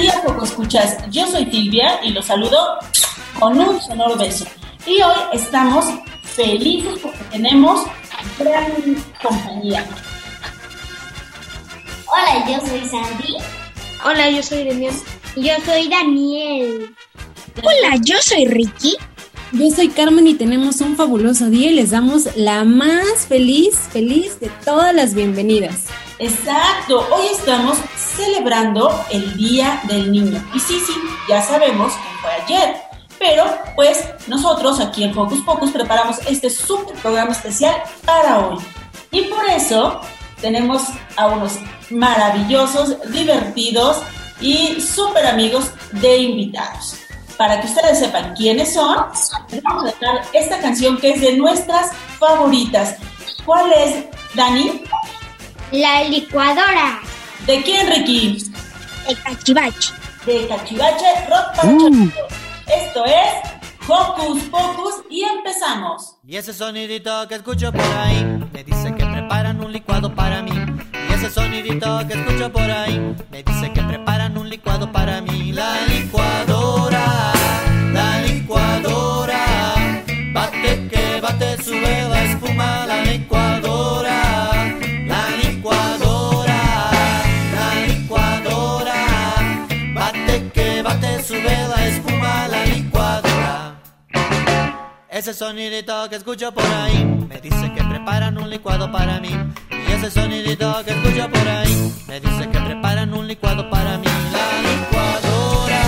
[0.00, 0.98] Día, poco escuchas.
[1.10, 2.78] Yo soy Silvia y los saludo
[3.38, 4.46] con un sonoro beso.
[4.86, 5.86] Y hoy estamos
[6.22, 7.86] felices porque tenemos
[8.38, 8.72] gran
[9.22, 9.86] compañía.
[12.06, 13.36] Hola, yo soy Sandy.
[14.04, 14.94] Hola, yo soy Demian.
[15.36, 16.94] Yo soy Daniel.
[17.62, 18.96] Hola, yo soy Ricky.
[19.52, 24.40] Yo soy Carmen y tenemos un fabuloso día y les damos la más feliz, feliz
[24.40, 25.84] de todas las bienvenidas.
[26.18, 30.44] Exacto, hoy estamos celebrando el Día del Niño.
[30.52, 30.92] Y sí, sí,
[31.28, 32.76] ya sabemos que fue ayer.
[33.20, 33.44] Pero
[33.76, 38.58] pues nosotros aquí en Focus Pocus preparamos este super programa especial para hoy.
[39.12, 40.00] Y por eso
[40.40, 40.82] tenemos
[41.16, 41.52] a unos
[41.88, 43.98] maravillosos, divertidos
[44.40, 47.05] y súper amigos de invitados.
[47.36, 48.96] Para que ustedes sepan quiénes son,
[49.50, 52.96] les vamos a dejar esta canción que es de nuestras favoritas.
[53.44, 54.82] ¿Cuál es, Dani?
[55.72, 57.00] La licuadora.
[57.46, 58.50] ¿De quién, Ricky?
[59.06, 59.92] De cachivache.
[60.24, 62.10] De cachivache rock para uh.
[62.66, 63.56] Esto es
[63.88, 66.16] Hocus Pocus y empezamos.
[66.26, 70.50] Y ese sonidito que escucho por ahí me dice que preparan un licuado para mí.
[71.08, 72.98] Y ese sonidito que escucho por ahí
[73.30, 75.52] me dice que preparan un licuado para mí.
[75.52, 76.35] La licuadora,
[95.16, 99.30] Ese sonidito que escucho por ahí me dice que preparan un licuado para mí.
[99.70, 104.04] Y ese sonidito que escucho por ahí me dice que preparan un licuado para mí.
[104.04, 105.82] La licuadora,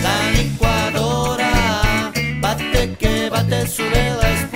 [0.00, 4.55] la licuadora, bate que bate, sube la espuma,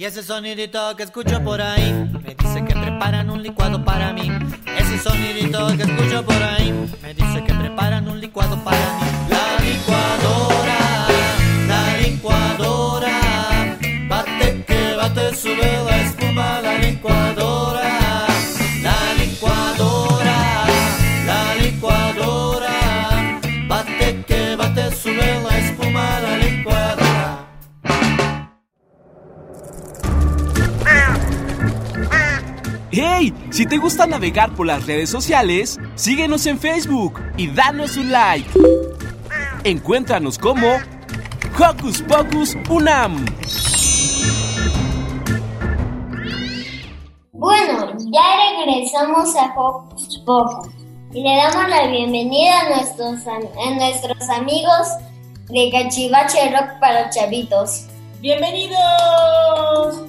[0.00, 1.92] Y ese sonidito que escucho por ahí
[2.22, 4.30] me dice que preparan un licuado para mí.
[4.78, 6.72] Ese sonidito que escucho por ahí
[7.02, 9.06] me dice que preparan un licuado para mí.
[9.28, 11.08] La licuadora,
[11.66, 13.76] la licuadora,
[14.08, 16.27] bate que bate, sube la espuma,
[33.00, 33.32] ¡Hey!
[33.50, 38.50] Si te gusta navegar por las redes sociales, síguenos en Facebook y danos un like.
[39.62, 40.66] Encuéntranos como
[41.56, 43.24] Hocus Pocus Unam.
[47.30, 48.22] Bueno, ya
[48.66, 50.68] regresamos a Hocus Pocus
[51.12, 54.88] y le damos la bienvenida a nuestros, a nuestros amigos
[55.48, 57.86] de Cachivache Rock para Chavitos.
[58.18, 60.02] ¡Bienvenidos!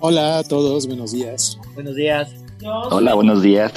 [0.00, 1.58] Hola a todos, buenos días.
[1.76, 2.30] Buenos días.
[2.58, 3.70] Yo Hola, soy buenos días.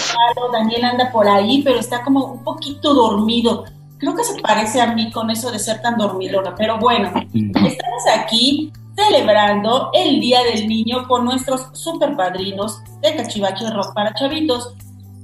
[0.53, 3.65] Daniel anda por ahí, pero está como un poquito dormido.
[3.97, 8.03] Creo que se parece a mí con eso de ser tan dormilona, pero bueno, estamos
[8.17, 14.73] aquí celebrando el Día del Niño con nuestros super padrinos de Cachivache Rock para Chavitos.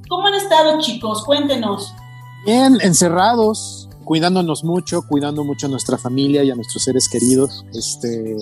[0.09, 1.23] ¿Cómo han estado, chicos?
[1.23, 1.93] Cuéntenos.
[2.45, 7.65] Bien, encerrados, cuidándonos mucho, cuidando mucho a nuestra familia y a nuestros seres queridos.
[7.73, 8.35] Este,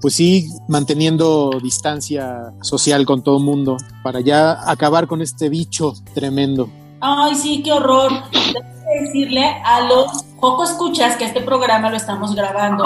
[0.00, 5.94] pues sí, manteniendo distancia social con todo el mundo para ya acabar con este bicho
[6.14, 6.68] tremendo.
[7.00, 8.10] Ay, sí, qué horror.
[8.30, 12.84] Tengo que decirle a los poco escuchas que este programa lo estamos grabando.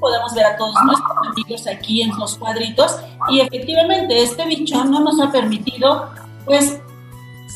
[0.00, 2.96] Podemos ver a todos nuestros amigos aquí en los cuadritos
[3.30, 6.08] y efectivamente este bicho no nos ha permitido
[6.44, 6.78] pues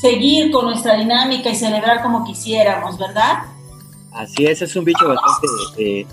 [0.00, 3.44] seguir con nuestra dinámica y celebrar como quisiéramos, ¿verdad?
[4.12, 5.46] Así es, es un bicho bastante
[5.78, 6.06] eh,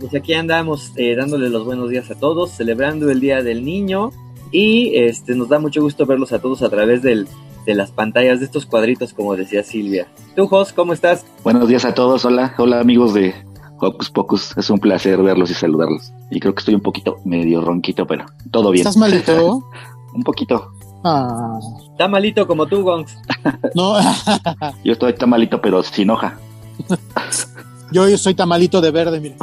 [0.00, 4.12] pues aquí andamos eh, dándole los buenos días a todos, celebrando el Día del Niño
[4.50, 7.28] y este nos da mucho gusto verlos a todos a través del,
[7.66, 10.08] de las pantallas de estos cuadritos, como decía Silvia.
[10.36, 11.24] ¿Tú, Jos, cómo estás?
[11.42, 13.34] Buenos días a todos, hola, hola amigos de
[13.80, 16.12] Hocus Pocus, es un placer verlos y saludarlos.
[16.30, 18.86] Y creo que estoy un poquito medio ronquito, pero todo bien.
[18.86, 19.64] ¿Estás malito?
[20.14, 20.72] un poquito.
[21.04, 21.58] Ah.
[21.90, 23.16] Está malito como tú, Gongs.
[23.74, 23.96] No,
[24.84, 26.38] Yo estoy tan malito, pero sin hoja.
[27.94, 29.36] Yo, yo soy tamalito de verde, mira.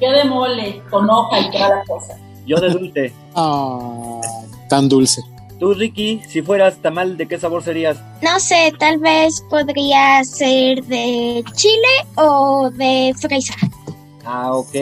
[0.00, 2.18] Yo de mole, con hoja y toda la cosa.
[2.44, 3.12] Yo de dulce.
[3.36, 4.20] Ah,
[4.68, 5.22] tan dulce.
[5.60, 7.96] Tú, Ricky, si fueras tamal, ¿de qué sabor serías?
[8.20, 13.54] No sé, tal vez podría ser de chile o de fresa.
[14.24, 14.74] Ah, ok.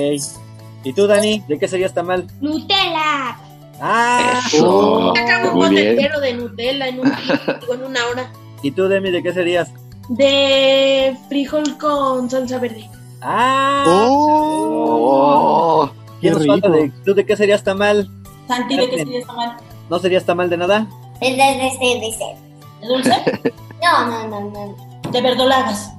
[0.84, 2.26] ¿Y tú, Dani, de qué serías tamal?
[2.40, 3.38] Nutella.
[3.78, 8.32] Ah, Eso, Acabo un entero de Nutella en, un, en una hora.
[8.62, 9.70] ¿y tú, Demi, de qué serías?
[10.10, 12.90] De frijol con salsa verde.
[13.22, 15.88] Ah, Oh,
[16.20, 16.68] ¿quién qué nos falta?
[16.68, 16.78] rico.
[16.78, 18.10] De, ¿Tú de qué serías tamal?
[18.48, 19.56] Santi, ¿de qué sería esta mal?
[19.88, 20.88] ¿No serías tamal de nada?
[21.20, 22.36] De, de, de, de, de-
[22.80, 23.52] ¿De dulce?
[23.82, 24.76] No, no, no, no.
[25.10, 25.90] De verdolagas.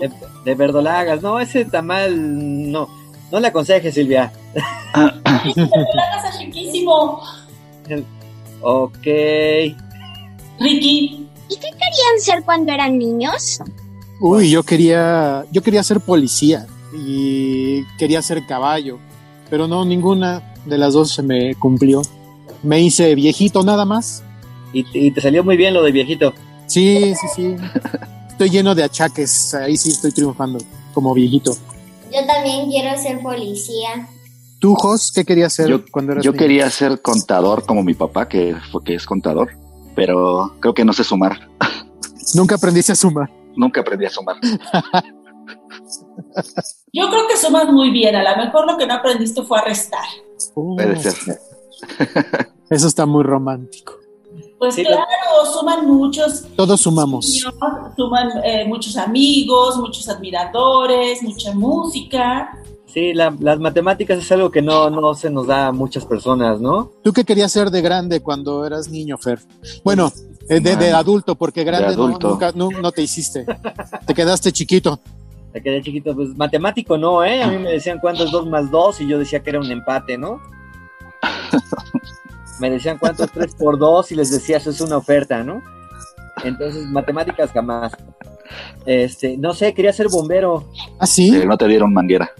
[0.00, 0.10] De,
[0.44, 1.22] de verdolagas.
[1.22, 2.88] No, ese tamal no.
[3.30, 4.32] No le aconseje, Silvia.
[4.94, 7.20] De verdolagas es riquísimo.
[8.60, 9.04] Ok.
[10.58, 11.68] Ricky, ¿Y qué
[11.98, 13.60] querían ser cuando eran niños?
[14.20, 18.98] Uy, yo quería, yo quería ser policía y quería ser caballo,
[19.50, 22.02] pero no, ninguna de las dos se me cumplió.
[22.62, 24.22] Me hice viejito nada más.
[24.72, 26.32] Y, y te salió muy bien lo de viejito.
[26.66, 27.56] Sí, sí, sí.
[28.30, 30.58] Estoy lleno de achaques, ahí sí estoy triunfando
[30.94, 31.56] como viejito.
[32.12, 34.08] Yo también quiero ser policía.
[34.60, 36.38] ¿Tú, Jos, qué querías ser yo, cuando eras yo niño?
[36.40, 39.50] quería ser contador como mi papá, que, fue- que es contador,
[39.94, 41.48] pero creo que no sé sumar.
[42.34, 43.30] Nunca aprendiste a sumar.
[43.56, 44.36] Nunca aprendí a sumar.
[46.92, 48.14] yo creo que sumas muy bien.
[48.16, 50.04] A lo mejor lo que no aprendiste fue a restar.
[50.54, 51.38] Uh, Puede ser.
[52.70, 53.94] Eso está muy romántico.
[54.58, 55.06] Pues Sí, claro,
[55.52, 57.24] suman muchos Todos sumamos.
[57.26, 57.54] niños,
[57.96, 62.50] suman eh, muchos amigos, muchos admiradores, mucha música.
[62.86, 66.60] Sí, la- las matemáticas es algo que no, no se nos da a muchas personas,
[66.60, 66.90] ¿no?
[67.04, 69.38] ¿Tú qué querías ser de grande cuando eras niño, Fer?
[69.84, 70.10] Bueno,
[70.48, 72.28] de, de adulto, porque grande no- adulto.
[72.30, 73.44] nunca no, no te hiciste.
[74.06, 75.00] Te quedaste chiquito.
[75.52, 77.42] Me quedé chiquito, pues matemático no, ¿eh?
[77.42, 79.70] A mí me decían cuánto es 2 más 2 y yo decía que era un
[79.70, 80.40] empate, ¿no?
[82.60, 85.62] Me decían cuánto es 3 por 2 y les decía eso es una oferta, ¿no?
[86.44, 87.92] Entonces, matemáticas jamás.
[88.84, 90.64] Este, no sé, quería ser bombero.
[90.98, 91.34] ¿Ah, sí?
[91.36, 92.30] Eh, no te dieron manguera.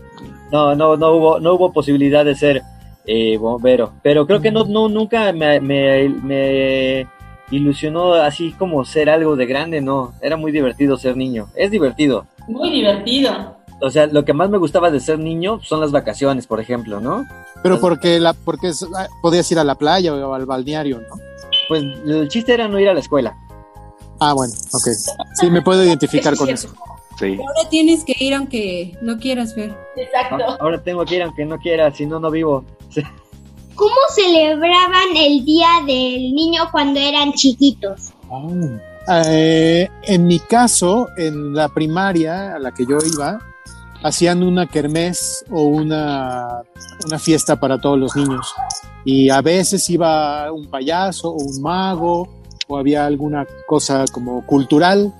[0.50, 2.62] No, no, no hubo, no hubo posibilidad de ser
[3.06, 3.92] eh, bombero.
[4.02, 7.06] Pero creo que no, no nunca me, me, me
[7.50, 10.12] ilusionó así como ser algo de grande, no.
[10.20, 11.48] Era muy divertido ser niño.
[11.54, 12.26] Es divertido.
[12.46, 13.56] Muy divertido.
[13.80, 17.00] O sea, lo que más me gustaba de ser niño son las vacaciones, por ejemplo,
[17.00, 17.24] ¿no?
[17.62, 21.16] Pero porque, la, porque ah, podías ir a la playa o al balneario, ¿no?
[21.68, 23.36] Pues el chiste era no ir a la escuela.
[24.20, 24.88] Ah, bueno, ok.
[25.34, 26.74] Sí, me puedo identificar con es eso.
[27.18, 27.38] Sí.
[27.38, 29.76] Ahora tienes que ir aunque no quieras ver.
[29.96, 30.56] Exacto.
[30.60, 32.64] Ahora tengo que ir aunque no quiera, si no, no vivo.
[33.78, 38.10] ¿Cómo celebraban el Día del Niño cuando eran chiquitos?
[39.24, 43.38] Eh, en mi caso, en la primaria a la que yo iba,
[44.02, 46.62] hacían una kermés o una,
[47.06, 48.52] una fiesta para todos los niños.
[49.04, 52.28] Y a veces iba un payaso o un mago
[52.66, 55.14] o había alguna cosa como cultural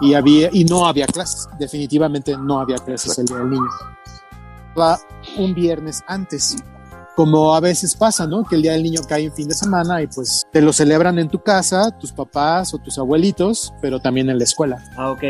[0.00, 1.48] y, había, y no había clases.
[1.58, 3.70] Definitivamente no había clases el día del niño.
[4.78, 4.96] Va
[5.36, 6.56] un viernes antes.
[7.20, 8.44] Como a veces pasa, ¿no?
[8.44, 11.18] Que el día del niño cae en fin de semana y pues te lo celebran
[11.18, 14.82] en tu casa, tus papás o tus abuelitos, pero también en la escuela.
[14.96, 15.20] Ah, ok.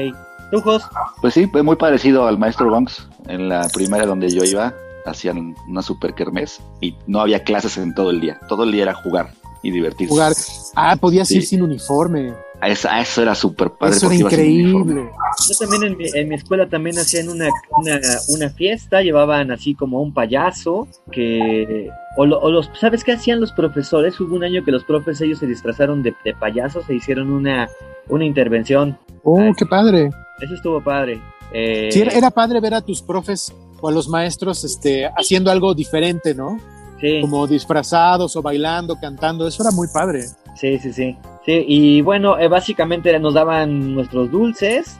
[0.52, 0.84] ¿Tú, Jos?
[1.20, 3.08] Pues sí, fue muy parecido al maestro Banks.
[3.26, 4.72] En la primaria donde yo iba,
[5.04, 8.38] hacían una super kermés y no había clases en todo el día.
[8.48, 9.32] Todo el día era jugar
[9.64, 10.12] y divertirse.
[10.12, 10.32] Jugar.
[10.76, 11.38] Ah, podías Sí.
[11.38, 12.32] ir sin uniforme.
[12.62, 13.96] A eso, a eso era súper padre.
[13.96, 15.08] Eso era increíble.
[15.48, 17.48] Yo también en mi, en mi escuela también hacían una,
[17.80, 17.98] una,
[18.28, 21.90] una fiesta, llevaban así como un payaso que...
[22.16, 24.18] O, lo- o los, ¿Sabes qué hacían los profesores?
[24.20, 27.68] Hubo un año que los profes ellos se disfrazaron de, de payasos, se hicieron una,
[28.08, 28.98] una intervención.
[29.22, 30.10] Oh, qué padre.
[30.40, 31.20] Eso estuvo padre.
[31.52, 35.50] Eh, Sí, era, era padre ver a tus profes o a los maestros este, haciendo
[35.50, 36.58] algo diferente, ¿no?
[37.00, 37.20] Sí.
[37.22, 39.46] Como disfrazados o bailando, cantando.
[39.48, 40.24] Eso era muy padre.
[40.60, 41.16] Sí, sí, sí.
[41.46, 44.98] Sí, y bueno, eh, básicamente nos daban nuestros dulces,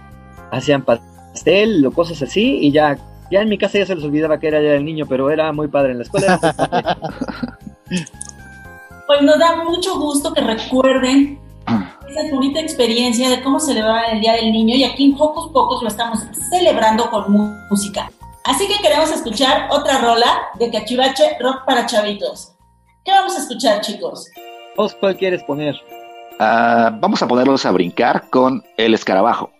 [0.50, 2.96] hacían pastel o cosas así, y ya,
[3.30, 5.52] ya en mi casa ya se les olvidaba que era ya el niño, pero era
[5.52, 6.40] muy padre en la escuela.
[9.06, 11.40] Pues nos da mucho gusto que recuerden
[12.08, 15.82] esa bonita experiencia de cómo celebraban el Día del Niño y aquí en Pocos Pocos
[15.82, 18.08] lo estamos celebrando con música.
[18.44, 22.52] Así que queremos escuchar otra rola de Cachivache Rock para Chavitos.
[23.04, 24.30] ¿Qué vamos a escuchar, chicos?
[24.76, 25.76] ¿Vos cuál quieres poner?
[26.38, 29.52] Ah, vamos a ponerlos a brincar con el escarabajo.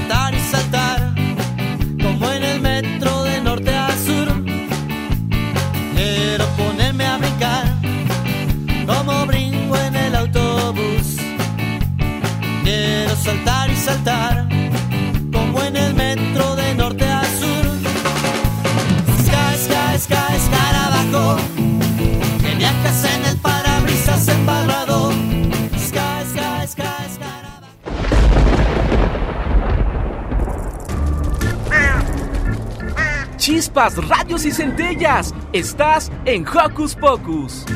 [0.00, 0.99] Quiero saltar y saltar,
[33.60, 35.34] Chispas, radios y centellas.
[35.52, 37.66] Estás en Hocus Pocus.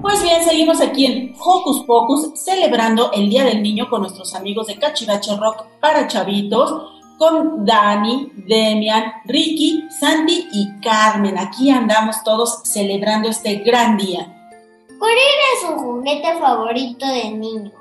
[0.00, 4.68] Pues bien, seguimos aquí en Hocus Pocus celebrando el Día del Niño con nuestros amigos
[4.68, 11.36] de Cachivache Rock para Chavitos, con Dani, Demian, Ricky, Sandy y Carmen.
[11.36, 14.32] Aquí andamos todos celebrando este gran día.
[14.96, 17.72] ¿Cuál era su juguete favorito de niños?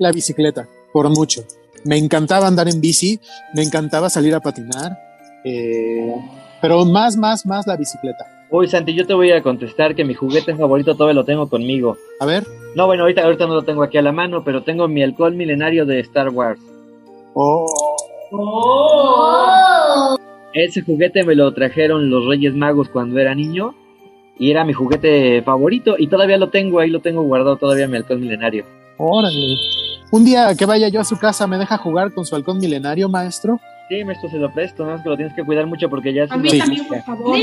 [0.00, 1.44] La bicicleta, por mucho.
[1.88, 3.18] Me encantaba andar en bici,
[3.54, 4.98] me encantaba salir a patinar,
[5.42, 6.14] eh,
[6.60, 8.26] pero más, más, más la bicicleta.
[8.50, 11.96] Uy, Santi, yo te voy a contestar que mi juguete favorito todavía lo tengo conmigo.
[12.20, 12.44] A ver.
[12.76, 15.38] No, bueno, ahorita, ahorita no lo tengo aquí a la mano, pero tengo mi halcón
[15.38, 16.60] milenario de Star Wars.
[17.32, 17.64] Oh,
[18.32, 20.18] ¡Oh!
[20.52, 23.74] Ese juguete me lo trajeron los Reyes Magos cuando era niño
[24.38, 27.96] y era mi juguete favorito y todavía lo tengo, ahí lo tengo guardado todavía mi
[27.96, 28.66] halcón milenario.
[28.98, 29.56] Órale.
[30.10, 33.08] Un día que vaya yo a su casa, ¿me deja jugar con su halcón milenario,
[33.08, 33.60] maestro?
[33.88, 36.24] Sí, maestro, se lo presto, nada más que lo tienes que cuidar mucho porque ya
[36.24, 36.58] es A mí Sí.
[36.58, 37.38] también, por favor.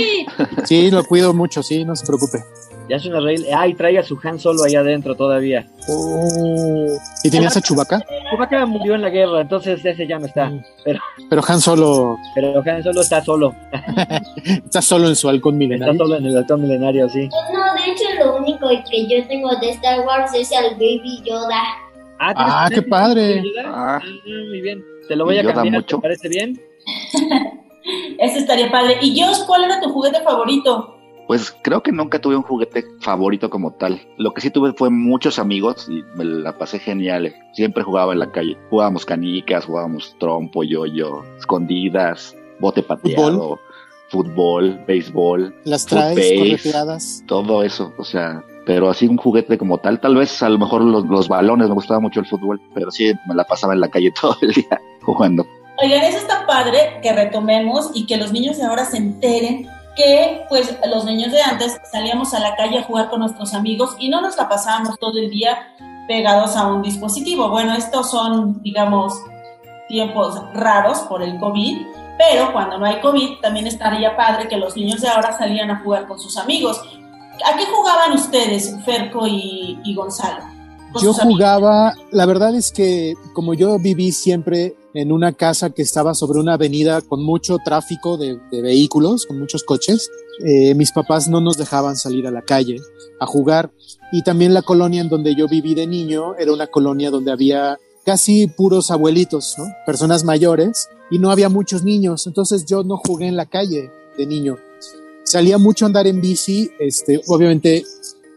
[0.65, 2.39] Sí, lo cuido mucho, sí, no se preocupe.
[2.89, 3.59] Ya es una reliquia.
[3.59, 5.65] Ay, trae a su Han Solo allá adentro todavía.
[5.89, 6.87] Oh.
[7.23, 7.99] ¿Y tenías a Chewbacca?
[8.29, 10.51] Chewbacca murió en la guerra, entonces ese ya no está.
[10.83, 10.99] Pero,
[11.29, 13.55] Pero Han Solo pero Han Solo está solo.
[14.45, 15.97] está solo en su halcón Está milenario.
[15.97, 17.27] solo en el halcón milenario, sí.
[17.53, 21.61] No, de hecho lo único que yo tengo de Star Wars es al Baby Yoda.
[22.19, 23.41] ¿tienes- Ah, qué padre.
[23.41, 23.99] ¿tienes- Ah.
[24.01, 24.07] Ah,
[24.49, 24.83] muy bien.
[25.07, 25.97] Te lo voy a Yoda cambiar, mucho.
[25.97, 26.59] ¿te parece bien?
[28.19, 28.97] Ese estaría padre.
[29.01, 30.94] ¿Y Josh, cuál era tu juguete favorito?
[31.27, 34.01] Pues creo que nunca tuve un juguete favorito como tal.
[34.17, 37.33] Lo que sí tuve fue muchos amigos y me la pasé genial.
[37.53, 38.57] Siempre jugaba en la calle.
[38.69, 43.59] Jugábamos canicas, jugábamos trompo, yoyo, escondidas, bote pateado,
[44.09, 47.91] fútbol, béisbol, Las traes todo eso.
[47.97, 49.99] O sea, pero así un juguete como tal.
[49.99, 53.13] Tal vez a lo mejor los, los balones, me gustaba mucho el fútbol, pero sí
[53.27, 55.45] me la pasaba en la calle todo el día jugando.
[55.83, 60.45] Oigan, eso está padre que retomemos y que los niños de ahora se enteren que
[60.49, 64.09] pues los niños de antes salíamos a la calle a jugar con nuestros amigos y
[64.09, 65.73] no nos la pasábamos todo el día
[66.07, 67.49] pegados a un dispositivo.
[67.49, 69.13] Bueno, estos son, digamos,
[69.87, 71.77] tiempos raros por el COVID,
[72.17, 75.79] pero cuando no hay COVID también estaría padre que los niños de ahora salían a
[75.79, 76.81] jugar con sus amigos.
[77.45, 80.54] ¿A qué jugaban ustedes, Ferco y, y Gonzalo?
[80.95, 85.81] Con Yo jugaba, la verdad es que como yo viví siempre en una casa que
[85.81, 90.09] estaba sobre una avenida con mucho tráfico de, de vehículos, con muchos coches,
[90.45, 92.77] eh, mis papás no nos dejaban salir a la calle
[93.19, 93.71] a jugar.
[94.13, 97.77] Y también la colonia en donde yo viví de niño era una colonia donde había
[98.05, 99.65] casi puros abuelitos, ¿no?
[99.85, 102.25] Personas mayores y no había muchos niños.
[102.25, 104.57] Entonces yo no jugué en la calle de niño.
[105.25, 107.83] Salía mucho a andar en bici, este, obviamente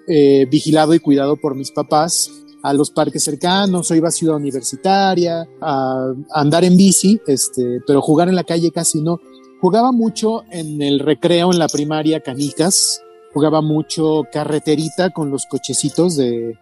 [0.09, 4.37] eh, vigilado y cuidado por mis papás a los parques cercanos o iba a Ciudad
[4.37, 9.21] Universitaria a, andar en bici, este, pero jugar en la calle casi no.
[9.61, 13.03] Jugaba mucho en el recreo en la primaria canicas,
[13.35, 16.57] jugaba mucho carreterita con los cochecitos de,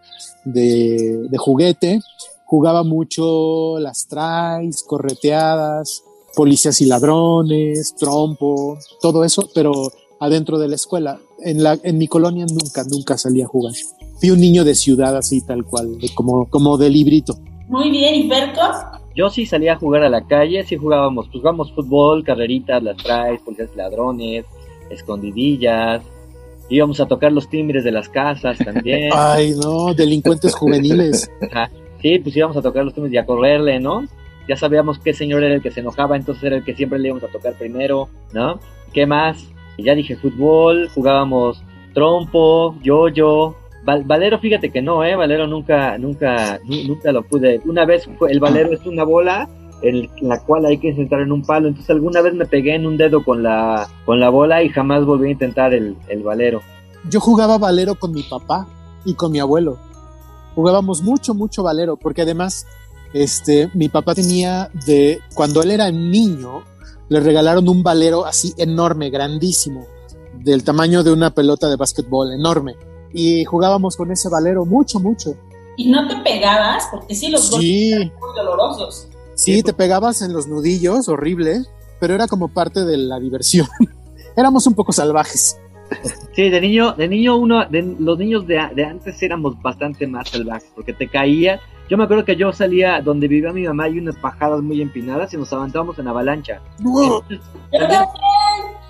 [0.45, 2.01] de, de juguete,
[2.45, 6.03] jugaba mucho las traes, correteadas,
[6.35, 9.73] policías y ladrones, trompo, todo eso, pero
[10.21, 11.21] adentro de la escuela.
[11.43, 13.75] En, la, en mi colonia nunca, nunca salí a jugar.
[14.21, 17.35] Fui un niño de ciudad así tal cual, de- como, como de librito.
[17.69, 18.61] Muy bien, ¿y Ferco?
[19.15, 22.97] Yo sí salía a jugar a la calle, sí jugábamos, pues jugábamos fútbol, carreritas, las
[22.99, 24.45] traes, policías ladrones,
[24.91, 26.03] escondidillas,
[26.69, 29.11] íbamos a tocar los timbres de las casas también.
[29.15, 31.31] Ay, no, delincuentes juveniles.
[31.51, 31.71] Ajá.
[32.03, 34.05] Sí, pues íbamos a tocar los timbres y a correrle, ¿no?
[34.49, 37.09] Ya sabíamos qué señor era el que se enojaba, entonces era el que siempre le
[37.09, 38.61] íbamos a tocar primero, ¿no?
[38.93, 39.39] ¿Qué más?
[39.79, 41.63] Ya dije fútbol, jugábamos
[41.95, 43.57] trompo, yo-yo.
[43.87, 45.15] Val- Valero, fíjate que no, ¿eh?
[45.17, 47.61] Valero nunca, nunca, nu- nunca lo pude.
[47.65, 49.49] Una vez el valero es una bola
[49.83, 51.69] en la cual hay que sentar en un palo.
[51.69, 55.05] Entonces alguna vez me pegué en un dedo con la, con la bola y jamás
[55.05, 56.61] volví a intentar el, el valero.
[57.09, 58.67] Yo jugaba valero con mi papá
[59.05, 59.79] y con mi abuelo.
[60.57, 62.67] Jugábamos mucho, mucho valero, porque además,
[63.13, 66.63] este, mi papá tenía de, cuando él era niño,
[67.09, 69.87] le regalaron un valero así enorme, grandísimo,
[70.43, 72.75] del tamaño de una pelota de básquetbol, enorme.
[73.13, 75.35] Y jugábamos con ese valero mucho, mucho.
[75.77, 76.89] ¿Y no te pegabas?
[76.91, 77.93] Porque sí, los golpes Sí.
[77.93, 79.09] eran muy dolorosos.
[79.35, 81.63] Sí, te pegabas en los nudillos, horrible,
[82.01, 83.67] pero era como parte de la diversión.
[84.37, 85.59] Éramos un poco salvajes.
[86.35, 90.29] Sí, de niño, de niño uno, de, los niños de, de antes éramos bastante más
[90.29, 91.61] salvajes, porque te caías.
[91.89, 95.33] Yo me acuerdo que yo salía donde vivía mi mamá hay unas pajadas muy empinadas
[95.33, 96.61] y nos aventábamos en avalancha.
[96.81, 97.41] Entonces,
[97.71, 98.01] tú también,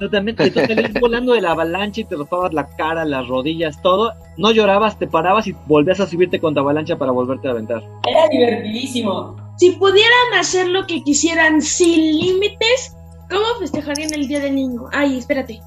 [0.01, 4.13] y tú salías volando de la avalancha y te rozabas la cara, las rodillas, todo.
[4.37, 7.83] No llorabas, te parabas y volvías a subirte contra avalancha para volverte a aventar.
[8.09, 9.37] Era divertidísimo.
[9.59, 12.95] Si pudieran hacer lo que quisieran sin límites,
[13.31, 14.83] ¿cómo festejarían el Día del Niño?
[14.93, 15.61] Ay, espérate.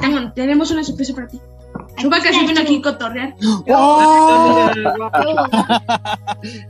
[0.00, 1.40] Tengo- tenemos una sorpresa para ti.
[1.98, 3.34] Chubaca se vino aquí a cotorrear.
[3.68, 4.70] ¡Oh!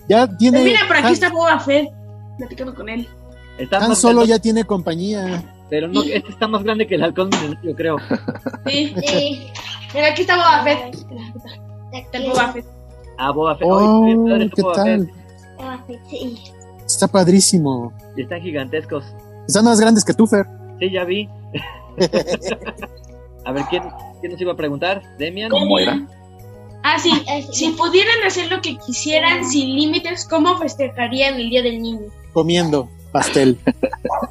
[0.08, 0.62] Ya tiene.
[0.64, 1.88] Mira, por aquí está Boba Fett,
[2.38, 3.08] platicando con él.
[3.70, 5.53] Más Solo ya tiene compañía.
[5.70, 7.96] Pero no, este está más grande que el halcón milenario, creo.
[8.66, 9.46] Sí.
[9.92, 10.96] Mira, aquí está Boba Fett.
[11.92, 12.66] Está el Boba Fett.
[13.18, 13.68] Ah, Boba Fett.
[13.70, 15.10] Oh, padre, ¿qué Boba tal?
[15.86, 16.54] Fett.
[16.86, 17.92] Está padrísimo.
[18.16, 19.04] Y están gigantescos.
[19.46, 20.46] Están más grandes que tú, Fer.
[20.80, 21.28] Sí, ya vi.
[23.44, 23.84] a ver, ¿quién,
[24.20, 25.02] ¿quién nos iba a preguntar?
[25.18, 25.50] ¿Demian?
[25.50, 26.06] ¿Cómo era?
[26.82, 27.10] Ah, sí.
[27.52, 32.08] Si pudieran hacer lo que quisieran sin límites, ¿cómo festejarían el Día del Niño?
[32.32, 33.58] Comiendo pastel.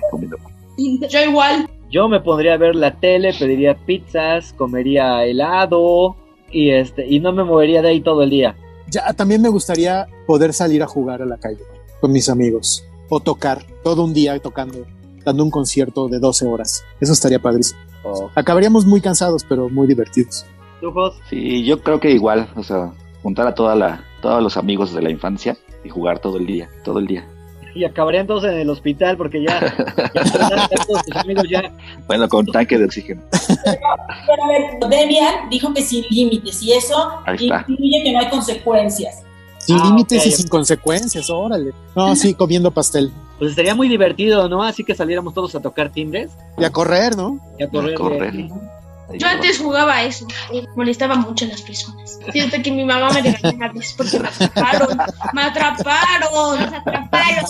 [1.09, 1.69] Yo igual.
[1.89, 6.15] Yo me pondría a ver la tele, pediría pizzas, comería helado
[6.51, 8.55] y este y no me movería de ahí todo el día.
[8.89, 11.61] Ya, también me gustaría poder salir a jugar a la calle
[12.01, 12.83] con mis amigos.
[13.09, 14.85] O tocar, todo un día tocando,
[15.23, 16.83] dando un concierto de 12 horas.
[16.99, 17.79] Eso estaría padrísimo.
[18.03, 18.29] Oh.
[18.35, 20.45] Acabaríamos muy cansados, pero muy divertidos.
[20.81, 20.91] ¿Tú?
[21.29, 25.01] Sí, yo creo que igual, o sea, juntar a toda la, todos los amigos de
[25.01, 27.27] la infancia y jugar todo el día, todo el día.
[27.75, 31.71] Y acabarían todos en el hospital porque ya, a todos tus amigos ya.
[32.07, 33.21] Bueno, con tanque de oxígeno.
[33.31, 39.23] Pero a ver, Debian dijo que sin límites y eso incluye que no hay consecuencias.
[39.59, 41.71] Sin Ah, límites y sin consecuencias, órale.
[41.95, 43.11] No, sí, comiendo pastel.
[43.39, 44.61] Pues estaría muy divertido, ¿no?
[44.61, 47.39] Así que saliéramos todos a tocar timbres Y a correr, ¿no?
[47.57, 47.95] y a correr.
[47.95, 48.33] correr.
[49.13, 50.25] Yo antes jugaba a eso.
[50.75, 52.19] Molestaba mucho a las personas.
[52.31, 54.97] Siento que mi mamá me regañaba a veces porque me atraparon.
[55.33, 56.59] ¡Me atraparon!
[56.71, 57.45] ¡Me atraparon!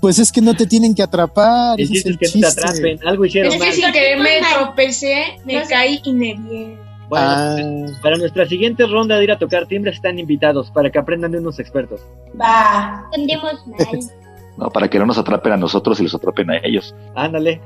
[0.00, 1.80] Pues es que no te tienen que atrapar.
[1.80, 2.40] Es el que no chiste.
[2.40, 2.98] te atrapen.
[3.06, 3.72] Algo hicieron Es que mal.
[3.74, 6.76] sin querer me tropecé, me caí y me vi.
[7.08, 7.56] Bueno, Ah,
[8.02, 11.38] para nuestra siguiente ronda de ir a tocar timbres están invitados para que aprendan de
[11.38, 12.00] unos expertos.
[12.40, 13.04] Va.
[13.12, 13.78] Entendemos mal.
[14.56, 16.94] No, para que no nos atrapen a nosotros y los atrapen a ellos.
[17.14, 17.62] Ándale.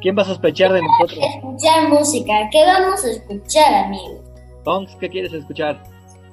[0.00, 1.18] ¿Quién va a sospechar de nosotros?
[1.36, 2.32] Escuchar música.
[2.50, 4.20] ¿Qué vamos a escuchar, amigos?
[4.64, 5.82] Tonks, ¿qué quieres escuchar?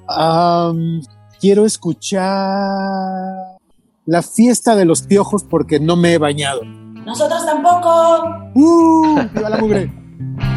[0.08, 1.02] am,
[1.40, 2.24] quiero escuchar
[4.06, 6.64] la fiesta de los piojos porque no me he bañado.
[6.64, 8.50] Nosotros tampoco.
[8.54, 9.18] ¡Uh!
[9.34, 9.92] ¡Viva la mugre!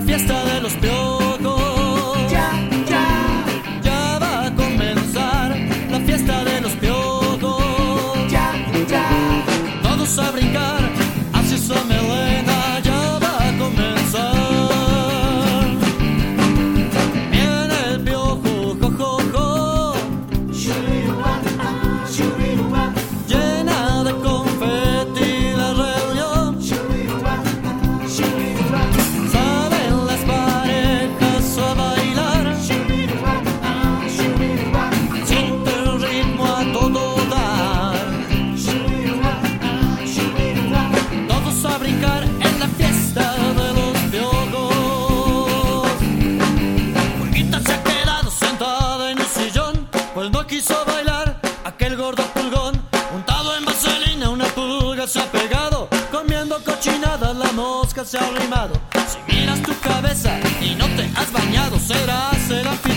[0.00, 2.30] la fiesta de los piojos.
[2.30, 2.50] Ya,
[2.88, 3.06] ya.
[3.82, 5.56] Ya va a comenzar
[5.90, 7.62] la fiesta de los piojos.
[8.30, 8.52] Ya,
[8.88, 9.06] ya.
[9.82, 10.89] Todos a brincar,
[58.04, 58.72] se ha arrimado.
[59.08, 62.89] Si miras tu cabeza y no te has bañado, serás el anfitrión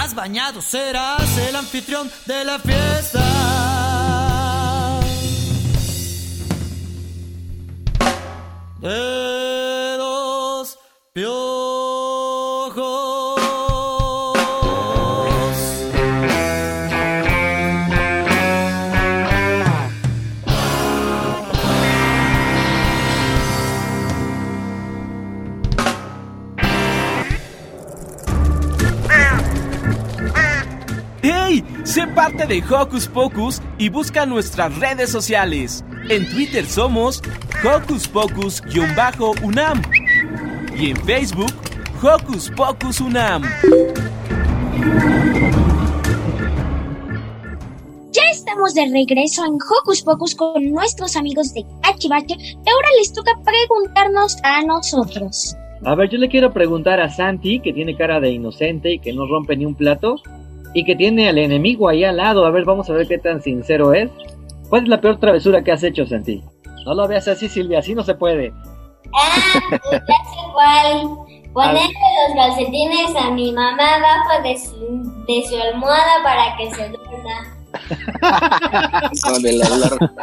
[0.00, 3.19] has bañado, serás el anfitrión de la fiesta.
[32.50, 35.84] De Hocus Pocus y busca nuestras redes sociales.
[36.08, 37.22] En Twitter somos
[37.64, 39.80] Hocus Pocus-UNAM
[40.76, 41.52] y en Facebook
[42.02, 43.44] Hocus Pocus UNAM.
[48.10, 53.12] Ya estamos de regreso en Hocus Pocus con nuestros amigos de Cachivache y ahora les
[53.12, 55.54] toca preguntarnos a nosotros.
[55.84, 59.12] A ver, yo le quiero preguntar a Santi, que tiene cara de inocente y que
[59.12, 60.16] no rompe ni un plato,
[60.74, 62.44] y que tiene al enemigo ahí al lado.
[62.46, 64.10] A ver, vamos a ver qué tan sincero es.
[64.68, 66.42] ¿Cuál es la peor travesura que has hecho, Santi?
[66.86, 68.52] No lo veas así, Silvia, así no se puede.
[69.14, 71.08] Ah, pues ya sé cuál.
[71.52, 74.76] Ponerle los calcetines a mi mamá abajo de su,
[75.26, 77.60] de su almohada para que se duerma.
[79.24, 80.14] Con el alarma.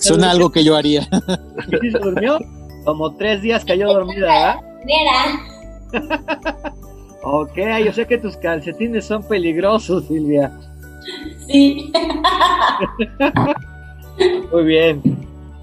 [0.00, 1.06] Suena algo que yo haría.
[1.82, 2.38] ¿Y se durmió?
[2.86, 4.56] Como tres días cayó dormida, ¿verdad?
[4.86, 5.38] Mira,
[7.22, 10.52] Ok, yo sé que tus calcetines son peligrosos, Silvia.
[11.46, 11.92] Sí.
[14.52, 15.02] Muy bien.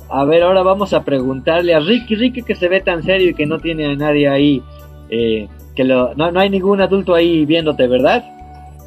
[0.10, 3.34] A ver, ahora vamos a preguntarle a Ricky, Ricky que se ve tan serio y
[3.34, 4.64] que no tiene a nadie ahí,
[5.10, 8.24] eh, que lo, no, no hay ningún adulto ahí viéndote, ¿verdad?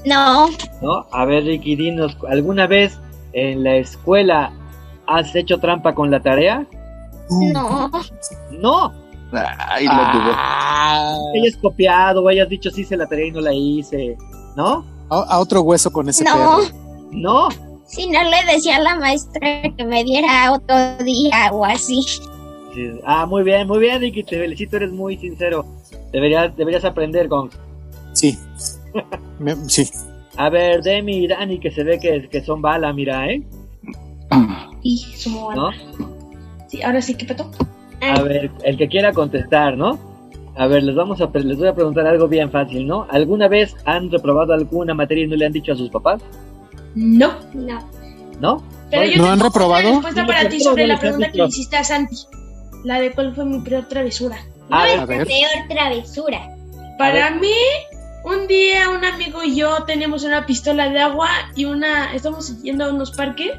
[0.05, 0.49] No,
[0.81, 1.07] ¿No?
[1.11, 2.99] A ver, Ricky, dinos, ¿alguna vez
[3.33, 4.53] en la escuela
[5.07, 6.67] has hecho trampa con la tarea?
[7.31, 7.91] no.
[8.53, 9.08] No.
[9.33, 10.33] Ay, lo tuvo.
[11.35, 14.17] Hayas copiado o hayas dicho sí hice la tarea y no la hice,
[14.57, 14.85] ¿no?
[15.11, 16.33] A, a otro hueso con ese No.
[16.33, 16.59] perro.
[17.13, 17.49] No.
[17.87, 22.03] Si no le decía a la maestra que me diera otro día o así.
[22.75, 22.91] Sí.
[23.07, 25.65] Ah, muy bien, muy bien, Ricky, te felicito, eres muy sincero.
[26.13, 27.51] Deberías, deberías aprender con...
[28.13, 28.39] Sí.
[29.39, 29.89] Me- sí.
[30.37, 33.43] A ver, Demi y Dani, que se ve que, que son bala, mira, ¿eh?
[34.83, 35.71] Y somos ¿No?
[36.69, 37.51] Sí, ahora sí, ¿qué petó?
[38.01, 39.99] A ver, el que quiera contestar, ¿no?
[40.57, 43.07] A ver, les vamos a les voy a preguntar algo bien fácil, ¿no?
[43.11, 46.21] ¿Alguna vez han reprobado alguna materia y no le han dicho a sus papás?
[46.95, 47.33] No.
[47.55, 47.79] No.
[48.41, 48.63] ¿No?
[48.91, 49.89] Pero yo ¿No han reprobado?
[49.89, 52.17] una respuesta para ti ¿Por qué sobre la pregunta que le hiciste a Santi.
[52.85, 54.37] La de cuál fue mi peor travesura.
[54.71, 55.27] A ver, A ver.
[55.27, 56.57] Peor travesura.
[56.99, 57.53] Para mí,
[58.25, 62.15] un día un amigo y yo teníamos una pistola de agua y una.
[62.15, 63.57] Estamos yendo a unos parques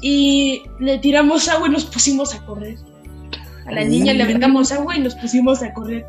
[0.00, 2.76] y le tiramos agua y nos pusimos a correr.
[3.70, 6.04] A la niña le aventamos agua y nos pusimos a correr.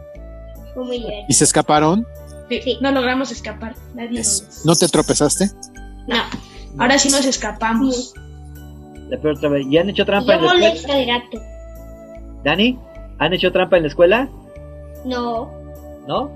[0.75, 1.05] Muy.
[1.27, 2.07] ¿Y se escaparon?
[2.49, 3.75] Sí, No logramos escapar.
[3.93, 5.51] Nadie nos- ¿No te tropezaste?
[6.07, 6.17] No.
[6.79, 8.13] Ahora sí nos escapamos.
[9.09, 10.99] la peor trave- ¿Y han hecho trampa Yo en la escuela?
[10.99, 11.37] al gato.
[12.45, 12.79] ¿Dani?
[13.19, 14.29] ¿Han hecho trampa en la escuela?
[15.05, 15.51] No.
[16.07, 16.31] ¿No?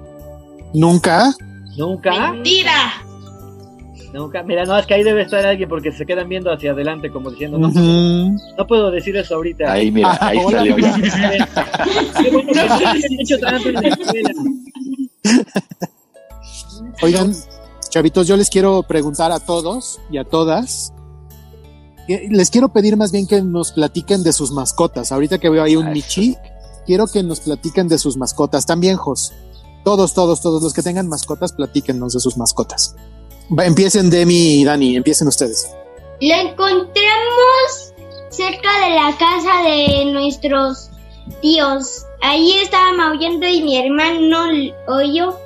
[0.73, 1.33] ¿Nunca?
[1.77, 2.31] ¿Nunca?
[2.33, 2.71] ¡Mentira!
[4.15, 4.43] Nunca.
[4.43, 7.31] Mira, no, es que ahí debe estar alguien porque se quedan viendo hacia adelante como
[7.31, 9.69] diciendo, no, no puedo decir eso ahorita.
[9.69, 10.75] Ahí, mira, ahí Hola, salió.
[10.77, 11.49] mira.
[12.23, 14.31] Qué bueno que sí han hecho trampa en la escuela.
[17.01, 17.33] Oigan,
[17.89, 20.93] chavitos, yo les quiero preguntar a todos y a todas.
[22.07, 25.11] Les quiero pedir más bien que nos platiquen de sus mascotas.
[25.11, 26.37] Ahorita que veo ahí un Ah, Michi,
[26.85, 28.65] quiero que nos platiquen de sus mascotas.
[28.65, 29.33] También, Jos.
[29.83, 32.95] Todos, todos, todos los que tengan mascotas, platíquenos de sus mascotas.
[33.57, 35.71] Empiecen Demi y Dani, empiecen ustedes.
[36.21, 37.93] Lo encontramos
[38.29, 40.89] cerca de la casa de nuestros
[41.41, 42.05] tíos.
[42.21, 44.45] Ahí estaba maullando y mi hermano
[44.87, 45.37] oyó.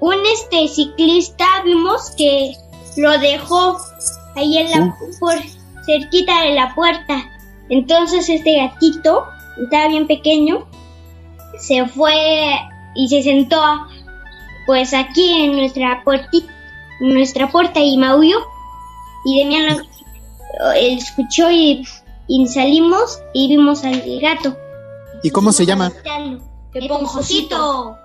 [0.00, 2.54] Un este ciclista vimos que
[2.96, 3.78] lo dejó
[4.36, 5.34] ahí en la por
[5.86, 7.24] cerquita de la puerta.
[7.70, 9.24] Entonces este gatito
[9.62, 10.66] estaba bien pequeño,
[11.58, 12.14] se fue
[12.94, 13.60] y se sentó
[14.66, 16.52] pues aquí en nuestra puertita,
[17.00, 18.38] nuestra puerta y maulló.
[19.24, 19.76] Y Demian
[20.58, 21.86] lo eh, escuchó y,
[22.28, 24.56] y salimos y vimos al gato.
[25.22, 25.92] ¿Y cómo se llama?
[26.74, 27.96] Esponjosito.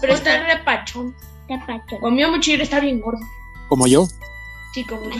[0.00, 1.14] Pero está repachón.
[2.00, 3.20] Comió mucho y está bien gordo.
[3.68, 4.06] Como yo.
[4.74, 5.02] Sí, como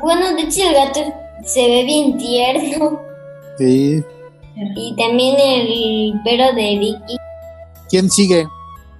[0.00, 1.00] Bueno, de hecho el gato
[1.44, 3.02] se ve bien tierno.
[3.58, 4.02] Sí.
[4.76, 7.16] Y también el perro de Vicky.
[7.88, 8.46] ¿Quién sigue?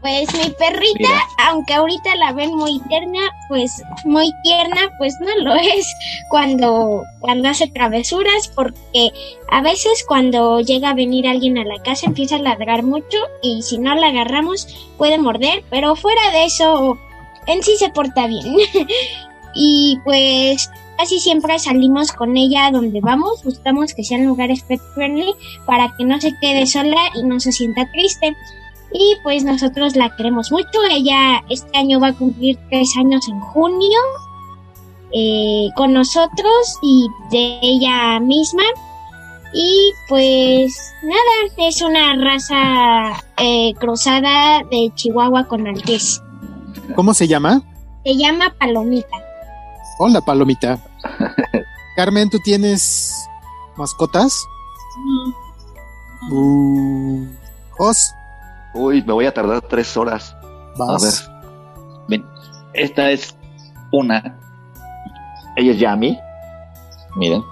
[0.00, 1.28] Pues mi perrita, Mira.
[1.48, 5.86] aunque ahorita la ven muy tierna, pues muy tierna, pues no lo es
[6.30, 9.10] cuando, cuando hace travesuras, porque
[9.50, 13.62] a veces cuando llega a venir alguien a la casa empieza a ladrar mucho y
[13.62, 16.98] si no la agarramos puede morder, pero fuera de eso,
[17.46, 18.56] en sí se porta bien.
[19.54, 24.80] y pues casi siempre salimos con ella a donde vamos, buscamos que sean lugares pet
[24.94, 25.34] friendly
[25.66, 28.36] para que no se quede sola y no se sienta triste.
[28.92, 30.82] Y pues nosotros la queremos mucho.
[30.90, 33.98] Ella este año va a cumplir tres años en junio
[35.12, 38.62] eh, con nosotros y de ella misma.
[39.52, 46.22] Y pues nada, es una raza eh, cruzada de Chihuahua con Maltés.
[46.94, 47.62] ¿Cómo se llama?
[48.04, 49.16] Se llama Palomita.
[49.98, 50.78] Hola, Palomita.
[51.96, 53.14] Carmen, ¿tú tienes
[53.76, 54.44] mascotas?
[56.30, 57.26] Uh,
[57.76, 58.14] Jos,
[58.74, 60.36] Uy, me voy a tardar tres horas.
[60.76, 61.28] Vas.
[61.28, 61.42] A ver.
[62.08, 62.26] Ven,
[62.72, 63.36] esta es
[63.92, 64.36] una.
[65.56, 66.18] Ella es Yami.
[67.16, 67.42] Miren.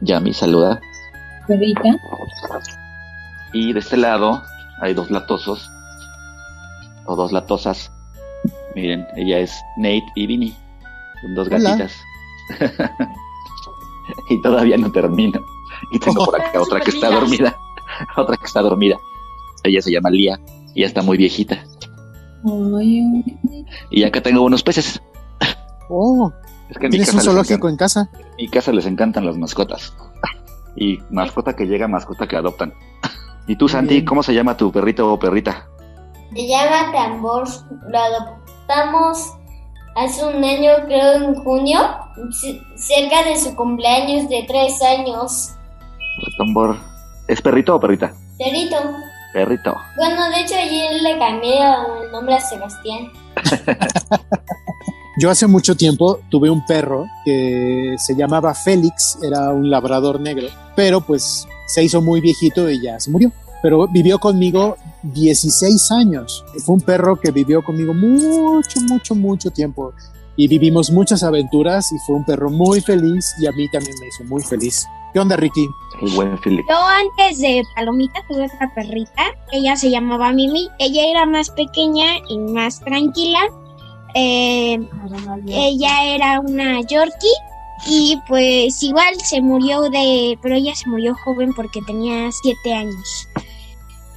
[0.00, 0.80] Yami saluda.
[1.46, 1.96] Perrita.
[3.52, 4.42] Y de este lado
[4.80, 5.68] hay dos latosos.
[7.06, 7.90] O dos latosas.
[8.74, 10.56] Miren, ella es Nate y Vinny.
[11.22, 11.58] Son dos Hola.
[11.76, 11.92] gatitas.
[14.30, 15.40] y todavía no termino.
[15.92, 17.56] Y tengo por acá otra que está dormida.
[18.16, 18.96] otra que está dormida.
[19.64, 20.38] Ella se llama Lía.
[20.74, 21.64] Y ya está muy viejita.
[23.90, 25.00] Y acá tengo unos peces.
[25.88, 26.32] oh,
[26.70, 28.10] Es que en mi tienes casa un les zoológico en casa.
[28.14, 29.94] En mi casa les encantan las mascotas.
[30.74, 32.72] Y mascota que llega, mascota que adoptan.
[33.46, 35.68] ¿Y tú, Santi, cómo se llama tu perrito o perrita?
[36.34, 37.46] Se llama Tambor.
[37.88, 39.32] Lo adoptamos
[39.94, 41.78] hace un año, creo en junio,
[42.76, 45.50] cerca de su cumpleaños de tres años.
[46.38, 46.76] Tambor.
[47.28, 48.14] ¿Es perrito o perrita?
[48.38, 48.76] Perrito.
[49.32, 49.76] Perrito.
[49.96, 51.58] Bueno, de hecho ayer le cambié
[52.04, 53.10] el nombre a Sebastián.
[55.18, 60.48] Yo hace mucho tiempo tuve un perro que se llamaba Félix, era un labrador negro,
[60.74, 63.30] pero pues se hizo muy viejito y ya se murió.
[63.62, 66.44] Pero vivió conmigo 16 años.
[66.64, 69.92] Fue un perro que vivió conmigo mucho, mucho, mucho tiempo.
[70.36, 74.08] Y vivimos muchas aventuras y fue un perro muy feliz y a mí también me
[74.08, 74.86] hizo muy feliz.
[75.12, 75.68] ¿Qué onda, Ricky?
[76.00, 76.64] El buen Philip.
[76.68, 82.18] Yo antes de Palomita tuve otra perrita, ella se llamaba Mimi, ella era más pequeña
[82.28, 83.40] y más tranquila.
[84.14, 84.78] Eh,
[85.48, 87.28] ella era una Yorkie
[87.86, 93.28] y pues igual se murió de, pero ella se murió joven porque tenía siete años.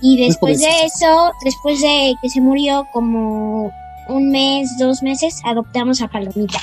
[0.02, 3.72] Y después de eso, después de que se murió como
[4.10, 6.60] un mes, dos meses, adoptamos a Palomita.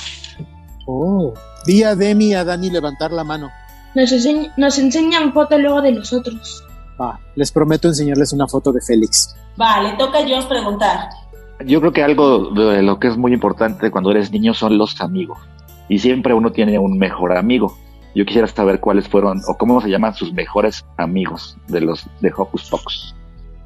[0.85, 1.33] Oh,
[1.65, 3.49] vi a Demi y a Dani levantar la mano.
[3.95, 6.63] Nos, enseñ- nos enseñan foto luego de nosotros.
[6.99, 9.35] Va, les prometo enseñarles una foto de Félix.
[9.55, 11.09] Vale, toca a Josh preguntar.
[11.65, 14.99] Yo creo que algo de lo que es muy importante cuando eres niño son los
[14.99, 15.37] amigos.
[15.89, 17.77] Y siempre uno tiene un mejor amigo.
[18.15, 22.31] Yo quisiera saber cuáles fueron o cómo se llaman sus mejores amigos de los de
[22.35, 23.15] Hocus Pocus.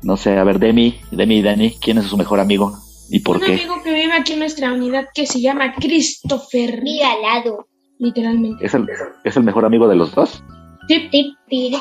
[0.03, 2.77] No sé, a ver, Demi, Demi y Dani, ¿quién es su mejor amigo
[3.09, 3.53] y por un qué?
[3.53, 6.81] amigo que vive aquí en nuestra unidad que se llama Christopher.
[6.83, 7.67] Mira al lado.
[7.99, 8.65] Literalmente.
[8.65, 8.87] ¿Es el,
[9.23, 10.43] ¿Es el mejor amigo de los dos?
[10.87, 11.73] Tip, tip, tip.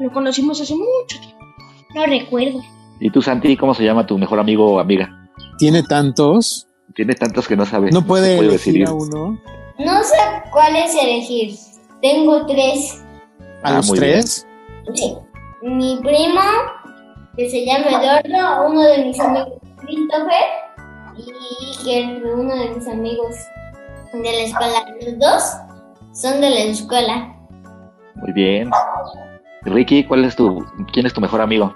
[0.00, 1.38] Lo conocimos hace mucho tiempo.
[1.94, 2.60] No recuerdo.
[3.00, 5.28] ¿Y tú, Santi, cómo se llama tu mejor amigo o amiga?
[5.58, 7.90] Tiene tantos, Tiene tantos que no sabe.
[7.92, 8.88] no puede se elegir decidir.
[8.88, 9.40] a uno.
[9.78, 10.16] No sé
[10.52, 11.54] cuál es elegir.
[12.02, 13.02] Tengo tres.
[13.62, 14.46] ¿A Ah, los tres?
[14.94, 15.14] Sí.
[15.62, 16.40] Mi primo,
[17.36, 19.48] que se llama Eduardo, uno de mis amigos
[19.86, 20.64] Christopher,
[21.16, 23.36] y que es uno de mis amigos
[24.12, 24.84] de la escuela.
[25.02, 25.42] Los dos
[26.12, 27.36] son de la escuela.
[28.16, 28.70] Muy bien.
[29.62, 31.74] Ricky, ¿cuál es tu, quién es tu mejor amigo?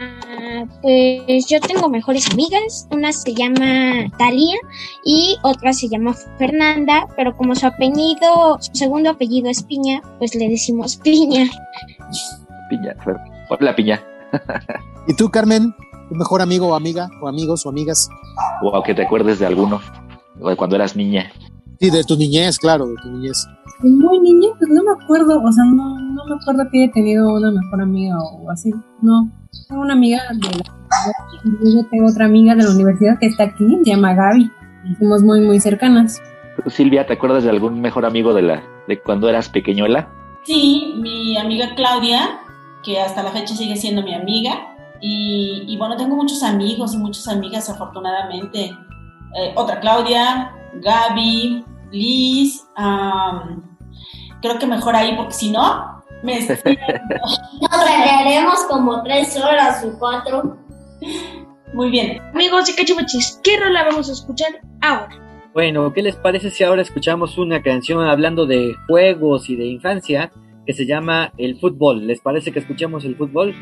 [0.00, 4.56] Ah, pues yo tengo mejores amigas, una se llama Talia
[5.04, 10.34] y otra se llama Fernanda, pero como su apellido, su segundo apellido es Piña, pues
[10.34, 11.46] le decimos Piña.
[12.70, 12.94] Piña.
[13.48, 14.02] Hola, Piña.
[15.08, 15.74] ¿Y tú, Carmen?
[16.08, 17.08] ¿Tu mejor amigo o amiga?
[17.20, 18.08] ¿O amigos o amigas?
[18.62, 19.80] O que te acuerdes de alguno.
[20.40, 21.32] O de cuando eras niña.
[21.80, 23.46] Sí, de tu niñez, claro, de tu niñez.
[23.80, 27.34] Muy niña, pues no me acuerdo, o sea, no, no me acuerdo que haya tenido
[27.34, 28.70] una mejor amiga o así,
[29.02, 29.30] no.
[29.68, 30.76] Tengo una amiga de la
[31.44, 34.50] yo tengo otra amiga de la universidad que está aquí, se llama Gaby,
[34.84, 36.20] y somos muy, muy cercanas.
[36.62, 40.08] ¿Tú, Silvia, ¿te acuerdas de algún mejor amigo de la de cuando eras pequeñuela?
[40.44, 42.40] Sí, mi amiga Claudia,
[42.82, 44.75] que hasta la fecha sigue siendo mi amiga.
[45.08, 48.76] Y, y bueno, tengo muchos amigos y muchas amigas, afortunadamente.
[49.38, 50.50] Eh, otra Claudia,
[50.82, 52.64] Gaby, Liz.
[52.74, 53.62] am,
[54.42, 56.76] creo que mejor ahí, porque si no, me estoy-
[57.60, 60.56] Nos haremos como tres horas o cuatro.
[61.72, 62.20] Muy bien.
[62.34, 65.10] Amigos de Cachimuchis, ¿qué rola vamos a escuchar ahora?
[65.54, 70.30] Bueno, ¿qué les parece si ahora escuchamos una canción hablando de juegos y de infancia
[70.66, 72.06] que se llama El Fútbol?
[72.08, 73.54] ¿Les parece que escuchemos el fútbol?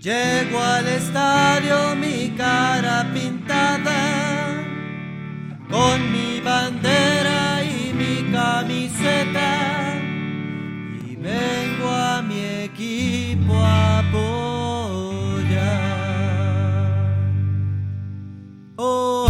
[0.00, 4.64] Llego al estadio, mi cara pintada,
[5.68, 9.98] con mi bandera y mi camiseta,
[11.06, 14.20] y vengo a mi equipo a apoyar.
[18.76, 19.29] Oh,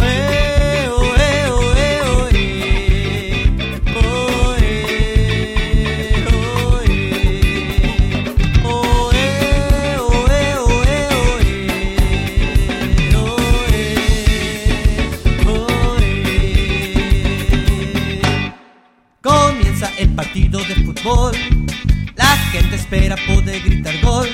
[21.03, 24.29] La gente espera poder gritar gol.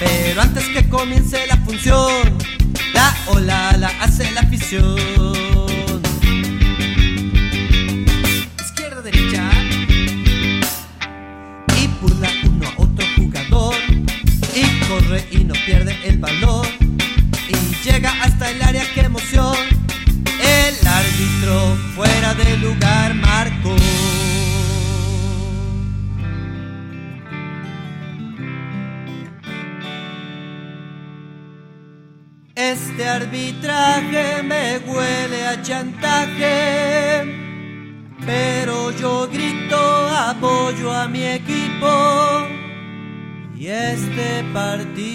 [0.00, 2.36] Pero antes que comience la función,
[2.92, 4.96] la ola la hace la afición.
[44.56, 45.13] Este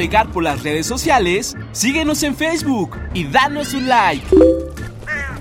[0.00, 4.26] navegar por las redes sociales, síguenos en Facebook y danos un like.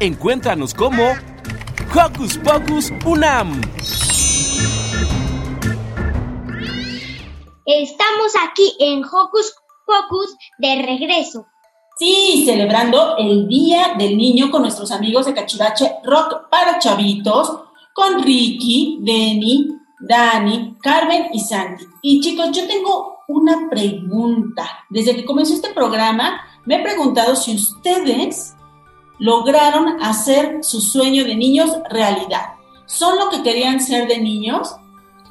[0.01, 1.01] Encuéntranos como
[1.95, 3.62] Hocus Pocus Unam.
[7.66, 9.55] Estamos aquí en Hocus
[9.86, 11.45] Pocus de regreso.
[11.97, 17.62] Sí, celebrando el Día del Niño con nuestros amigos de Cachivache Rock para Chavitos,
[17.93, 19.70] con Ricky, Denny,
[20.01, 21.86] Dani, Carmen y Santi.
[22.01, 24.67] Y chicos, yo tengo una pregunta.
[24.89, 28.55] Desde que comenzó este programa, me he preguntado si ustedes
[29.19, 32.55] lograron hacer su sueño de niños realidad.
[32.88, 34.75] ¿Son lo que querían ser de niños?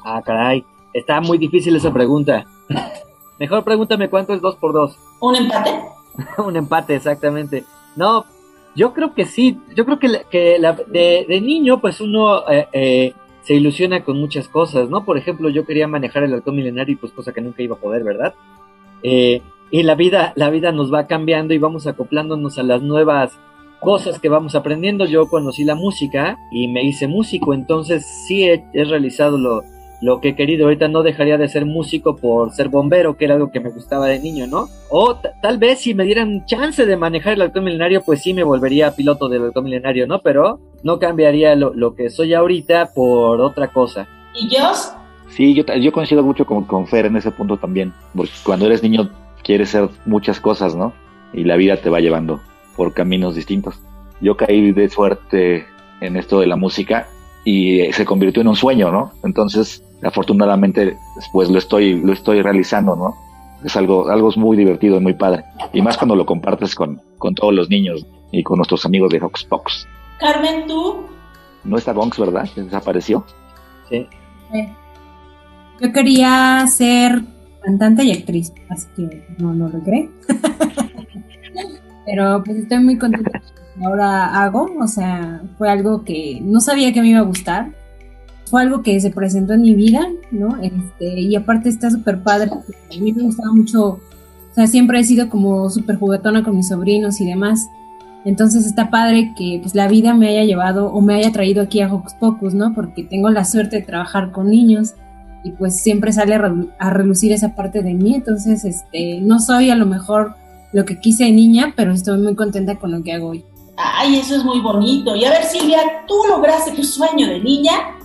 [0.05, 0.65] Ah, caray.
[0.93, 2.45] Está muy difícil esa pregunta.
[3.37, 5.81] Mejor pregúntame cuánto es 2 por 2 ¿Un empate?
[6.37, 7.65] Un empate, exactamente.
[7.97, 8.25] No,
[8.75, 9.59] yo creo que sí.
[9.75, 14.19] Yo creo que, que la, de, de, niño, pues uno eh, eh, se ilusiona con
[14.19, 15.05] muchas cosas, ¿no?
[15.05, 18.03] Por ejemplo, yo quería manejar el halcón milenario, pues cosa que nunca iba a poder,
[18.03, 18.33] ¿verdad?
[19.03, 23.39] Eh, y la vida, la vida nos va cambiando y vamos acoplándonos a las nuevas
[23.79, 25.05] cosas que vamos aprendiendo.
[25.05, 29.63] Yo conocí la música y me hice músico, entonces sí he realizado lo,
[30.01, 30.65] lo que he querido.
[30.65, 34.07] Ahorita no dejaría de ser músico por ser bombero, que era algo que me gustaba
[34.07, 34.67] de niño, ¿no?
[34.89, 38.43] O tal vez si me dieran chance de manejar el halcón milenario, pues sí me
[38.43, 40.19] volvería piloto del halcón milenario, ¿no?
[40.21, 44.07] Pero no cambiaría lo, lo que soy ahorita por otra cosa.
[44.33, 44.71] ¿Y yo?
[45.29, 48.81] Sí, yo, yo coincido mucho con, con Fer en ese punto también, porque cuando eres
[48.81, 49.09] niño
[49.43, 50.93] quieres ser muchas cosas, ¿no?
[51.33, 52.39] Y la vida te va llevando
[52.75, 53.79] por caminos distintos.
[54.21, 55.65] Yo caí de suerte
[56.01, 57.07] en esto de la música
[57.45, 59.11] y se convirtió en un sueño, ¿no?
[59.23, 60.97] Entonces, afortunadamente,
[61.31, 63.15] pues lo estoy, lo estoy realizando, ¿no?
[63.63, 65.43] Es algo, algo muy divertido y muy padre.
[65.73, 69.19] Y más cuando lo compartes con, con todos los niños y con nuestros amigos de
[69.19, 69.87] Pocus.
[70.19, 71.05] Carmen, ¿tú?
[71.63, 72.47] No está Gonks, ¿verdad?
[72.55, 73.25] Desapareció.
[73.89, 74.07] Sí.
[74.53, 74.73] Eh,
[75.81, 77.21] yo quería ser
[77.61, 80.09] cantante y actriz, así que no lo logré.
[82.05, 83.41] Pero pues estoy muy contenta
[83.83, 87.71] ahora hago, o sea, fue algo que no sabía que me iba a gustar,
[88.45, 90.57] fue algo que se presentó en mi vida, ¿no?
[90.61, 93.99] Este, y aparte está súper padre, a mí me gustaba mucho, o
[94.53, 97.67] sea, siempre he sido como súper juguetona con mis sobrinos y demás,
[98.25, 101.81] entonces está padre que pues la vida me haya llevado o me haya traído aquí
[101.81, 102.73] a Hocus Pocus, ¿no?
[102.73, 104.95] Porque tengo la suerte de trabajar con niños
[105.43, 109.75] y pues siempre sale a, relucir esa parte de mí, entonces, este, no soy a
[109.75, 110.35] lo mejor
[110.73, 113.45] lo que quise de niña, pero estoy muy contenta con lo que hago hoy.
[113.81, 115.15] Ay, eso es muy bonito.
[115.15, 117.97] Y a ver, Silvia, ¿tú lograste tu sueño de niña?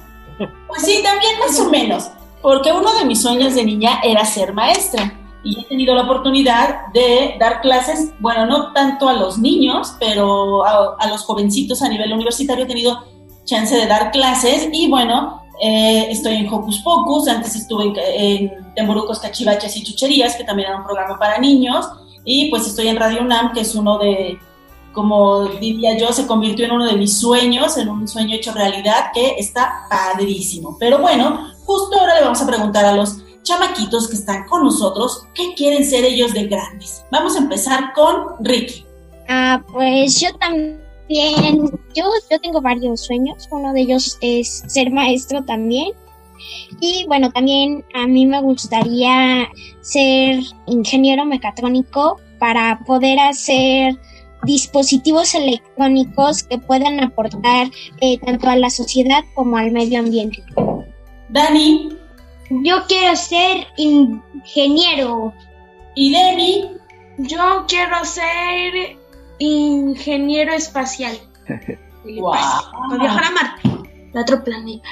[0.68, 2.10] Pues sí, también más o menos.
[2.40, 5.20] Porque uno de mis sueños de niña era ser maestra.
[5.42, 10.64] Y he tenido la oportunidad de dar clases, bueno, no tanto a los niños, pero
[10.64, 13.04] a, los jovencitos a nivel universitario he tenido
[13.44, 14.68] chance de dar clases.
[14.72, 20.36] Y bueno, eh, estoy en Hocus Pocus, antes estuve en, en Temburucos, Cachivaches y Chucherías,
[20.36, 21.84] que también era un programa para niños.
[22.24, 24.38] Y pues estoy en Radio UNAM, que es uno de
[24.94, 29.10] como diría yo, se convirtió en uno de mis sueños, en un sueño hecho realidad
[29.12, 30.76] que está padrísimo.
[30.78, 35.26] Pero bueno, justo ahora le vamos a preguntar a los chamaquitos que están con nosotros
[35.34, 37.04] qué quieren ser ellos de grandes.
[37.10, 38.84] Vamos a empezar con Ricky.
[39.28, 43.48] Ah, pues yo también, yo, yo tengo varios sueños.
[43.50, 45.92] Uno de ellos es ser maestro también.
[46.80, 49.48] Y bueno, también a mí me gustaría
[49.80, 53.98] ser ingeniero mecatrónico para poder hacer
[54.44, 57.70] dispositivos electrónicos que puedan aportar
[58.00, 60.42] eh, tanto a la sociedad como al medio ambiente.
[61.28, 61.88] Dani.
[62.62, 65.32] Yo quiero ser ingeniero.
[65.94, 66.70] ¿Y Demi?
[67.18, 68.98] Yo quiero ser
[69.38, 71.16] ingeniero espacial.
[72.04, 72.32] wow.
[72.90, 73.68] Para viajar a Marte,
[74.14, 74.88] a otro planeta.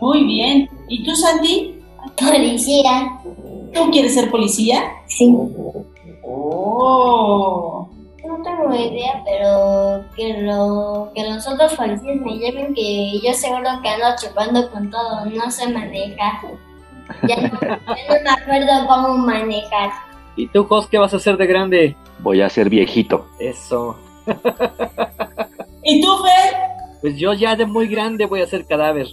[0.00, 0.70] Muy bien.
[0.88, 1.78] ¿Y tú, Santi?
[2.16, 3.20] Policía.
[3.74, 4.92] ¿Tú quieres ser policía?
[5.06, 5.34] Sí.
[6.22, 7.77] Oh.
[8.28, 13.70] No tengo idea, pero que lo que los otros policías me lleven, que yo seguro
[13.82, 16.42] que ando chupando con todo, no sé manejar.
[17.26, 19.92] Ya no, ya no me acuerdo cómo manejar.
[20.36, 21.96] ¿Y tú, Jos, qué vas a hacer de grande?
[22.18, 23.26] Voy a ser viejito.
[23.38, 23.98] Eso.
[25.82, 26.54] ¿Y tú, Fer?
[27.00, 29.06] Pues yo ya de muy grande voy a ser cadáver.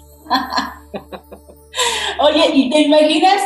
[2.20, 3.42] Oye, ¿y te imaginas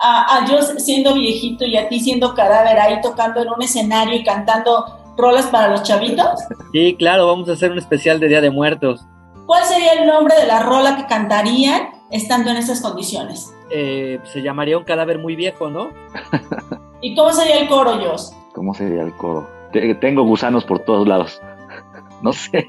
[0.00, 4.14] a, a yo siendo viejito y a ti siendo cadáver ahí tocando en un escenario
[4.14, 6.40] y cantando rolas para los chavitos?
[6.72, 9.04] Sí, claro, vamos a hacer un especial de Día de Muertos.
[9.46, 13.52] ¿Cuál sería el nombre de la rola que cantarían estando en esas condiciones?
[13.70, 15.90] Eh, se llamaría un cadáver muy viejo, ¿no?
[17.00, 18.34] ¿Y cómo sería el coro, Jos?
[18.54, 19.48] ¿Cómo sería el coro?
[20.00, 21.40] Tengo gusanos por todos lados.
[22.20, 22.68] No sé.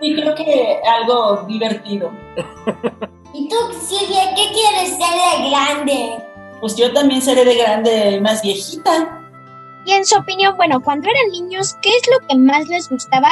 [0.00, 2.10] y creo que algo divertido.
[3.34, 6.24] ¿Y tú, Silvia, qué quieres ser de grande?
[6.60, 9.20] Pues yo también seré de grande más viejita.
[9.84, 13.28] Y en su opinión, bueno, cuando eran niños, ¿qué es lo que más les gustaba?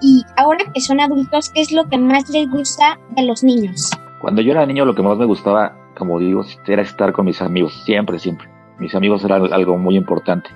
[0.00, 3.90] Y ahora que son adultos, ¿qué es lo que más les gusta de los niños?
[4.20, 7.42] Cuando yo era niño lo que más me gustaba, como digo, era estar con mis
[7.42, 8.48] amigos, siempre, siempre.
[8.78, 10.50] Mis amigos eran algo muy importante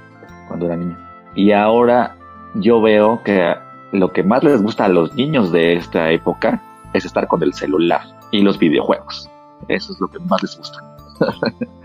[0.48, 0.98] cuando era niño.
[1.34, 2.16] Y ahora
[2.54, 3.54] yo veo que
[3.92, 6.62] lo que más les gusta a los niños de esta época
[6.94, 8.02] es estar con el celular
[8.32, 9.28] y los videojuegos.
[9.68, 10.78] Eso es lo que más les gusta.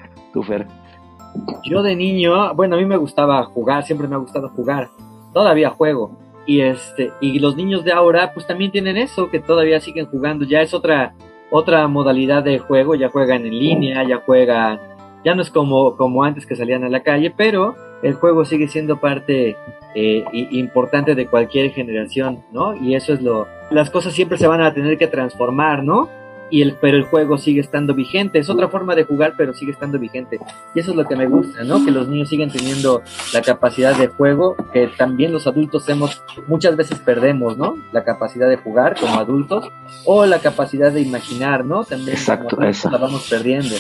[1.64, 4.90] Yo de niño, bueno, a mí me gustaba jugar, siempre me ha gustado jugar.
[5.34, 6.12] Todavía juego.
[6.46, 10.46] Y este, y los niños de ahora, pues también tienen eso, que todavía siguen jugando.
[10.46, 11.14] Ya es otra,
[11.52, 14.80] otra modalidad de juego, ya juegan en línea, ya juegan,
[15.24, 18.68] ya no es como, como antes que salían a la calle, pero el juego sigue
[18.68, 19.58] siendo parte
[19.96, 22.76] eh, importante de cualquier generación, ¿no?
[22.76, 26.10] Y eso es lo, las cosas siempre se van a tener que transformar, ¿no?
[26.50, 28.40] Y el, pero el juego sigue estando vigente.
[28.40, 30.40] Es otra forma de jugar, pero sigue estando vigente.
[30.74, 31.84] Y eso es lo que me gusta, ¿no?
[31.84, 33.02] Que los niños siguen teniendo
[33.34, 37.76] la capacidad de juego, que también los adultos hemos, muchas veces perdemos, ¿no?
[37.92, 39.70] La capacidad de jugar como adultos,
[40.06, 41.84] o la capacidad de imaginar, ¿no?
[41.84, 43.76] También Exacto, la vamos perdiendo.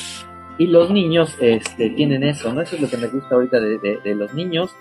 [0.57, 2.61] Y los niños este, tienen eso, ¿no?
[2.61, 4.71] Eso es lo que me gusta ahorita de, de, los niños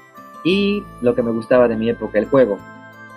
[0.45, 2.59] y lo que me gustaba de mi época, el juego.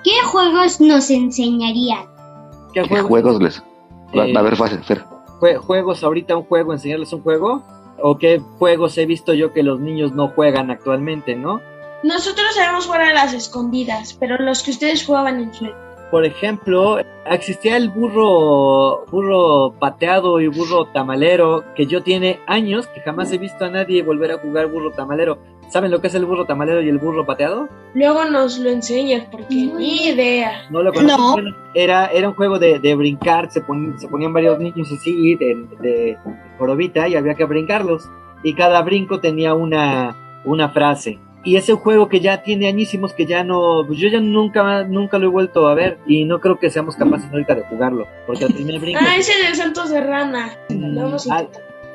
[0.03, 2.05] ¿Qué juegos nos enseñarían?
[2.73, 3.63] ¿Qué juegos les,
[4.13, 5.05] eh, a ver, Fer.
[5.39, 7.63] ¿Juegos ahorita un juego, enseñarles un juego?
[8.03, 11.61] ¿O qué juegos he visto yo que los niños no juegan actualmente, no?
[12.03, 15.67] Nosotros sabemos jugar a las escondidas, pero los que ustedes jugaban en su
[16.11, 22.99] por ejemplo, existía el burro, burro pateado y burro tamalero, que yo tiene años que
[22.99, 25.39] jamás he visto a nadie volver a jugar burro tamalero.
[25.69, 27.69] ¿Saben lo que es el burro tamalero y el burro pateado?
[27.93, 30.63] Luego nos lo enseñas, porque ni idea.
[30.69, 31.39] No lo conozco.
[31.73, 33.63] Era, era un juego de, brincar, se,
[33.95, 36.17] se ponían varios niños así de, de
[36.57, 38.03] jorobita y había que brincarlos.
[38.43, 43.13] Y cada brinco tenía una, una frase y es un juego que ya tiene añísimos
[43.13, 46.39] que ya no, pues yo ya nunca, nunca lo he vuelto a ver y no
[46.39, 48.99] creo que seamos capaces ahorita de jugarlo, porque al primer brinco...
[49.07, 50.51] Ah, ese de Santos de Rana.
[50.69, 50.99] Mm,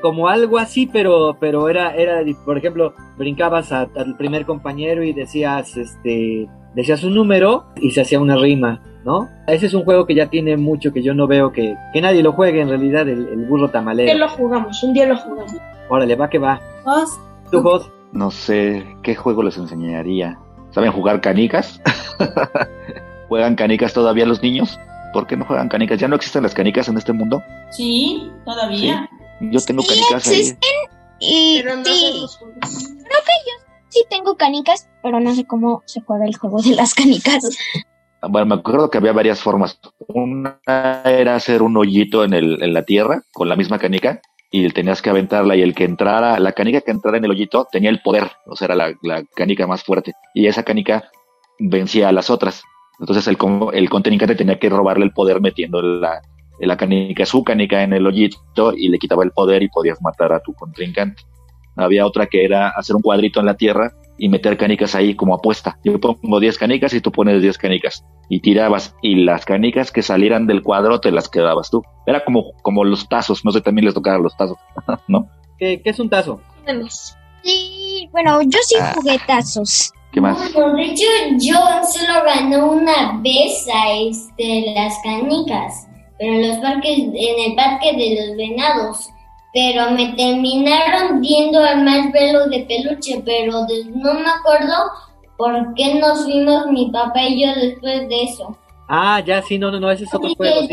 [0.03, 5.77] como algo así, pero, pero era, era, por ejemplo, brincabas al primer compañero y decías,
[5.77, 9.29] este, decías un número y se hacía una rima, ¿no?
[9.47, 12.23] Ese es un juego que ya tiene mucho que yo no veo que, que nadie
[12.23, 14.11] lo juegue en realidad, el, burro tamalero.
[14.11, 15.53] Un día lo jugamos, un día lo jugamos.
[15.89, 16.61] Órale, va que va.
[16.85, 17.19] ¿Vos?
[17.51, 17.91] ¿Tú, vos?
[18.13, 20.39] No sé qué juego les enseñaría.
[20.71, 21.81] ¿Saben jugar canicas?
[23.29, 24.79] ¿Juegan canicas todavía los niños?
[25.13, 25.99] ¿Por qué no juegan canicas?
[25.99, 27.43] ¿Ya no existen las canicas en este mundo?
[27.71, 29.09] Sí, todavía.
[29.41, 30.59] Yo tengo canicas existen
[31.21, 32.27] Y pero no sí.
[32.41, 36.75] Creo que yo sí tengo canicas, pero no sé cómo se juega el juego de
[36.75, 37.45] las canicas.
[38.29, 39.79] Bueno, me acuerdo que había varias formas.
[40.09, 40.59] Una
[41.05, 44.21] era hacer un hoyito en, el, en la tierra con la misma canica
[44.51, 47.67] y tenías que aventarla y el que entrara, la canica que entrara en el hoyito
[47.71, 51.11] tenía el poder, o sea, era la, canica más fuerte y esa canica
[51.59, 52.63] vencía a las otras.
[53.01, 53.37] Entonces el,
[53.73, 56.23] el contrincante tenía que robarle el poder metiendo la,
[56.59, 60.33] la canica, su canica en el hoyito y le quitaba el poder y podías matar
[60.33, 61.23] a tu contrincante.
[61.77, 65.35] Había otra que era hacer un cuadrito en la tierra y meter canicas ahí como
[65.35, 65.79] apuesta.
[65.85, 70.03] Yo pongo 10 canicas y tú pones 10 canicas y tirabas y las canicas que
[70.03, 71.83] salieran del cuadro te las quedabas tú.
[72.07, 74.59] Era como, como los tazos, no sé, también les tocaban los tazos,
[75.09, 75.29] ¿no?
[75.59, 76.41] ¿Qué, es un tazo?
[77.43, 78.93] Sí, bueno, yo sí ah.
[78.95, 79.93] jugué tazos.
[80.13, 80.39] ¿Qué más?
[80.53, 81.07] de hecho,
[81.39, 85.87] yo solo gané una vez a este, las canicas,
[86.19, 89.11] pero en los parques, en el parque de los venados
[89.57, 93.53] pero me terminaron viendo al más velo de peluche, pero
[93.95, 94.75] no me acuerdo
[95.39, 98.55] por qué nos fuimos mi papá y yo después de eso.
[98.87, 100.61] Ah, ya, sí, no, no, no, ese es otro juego.
[100.61, 100.69] Sí.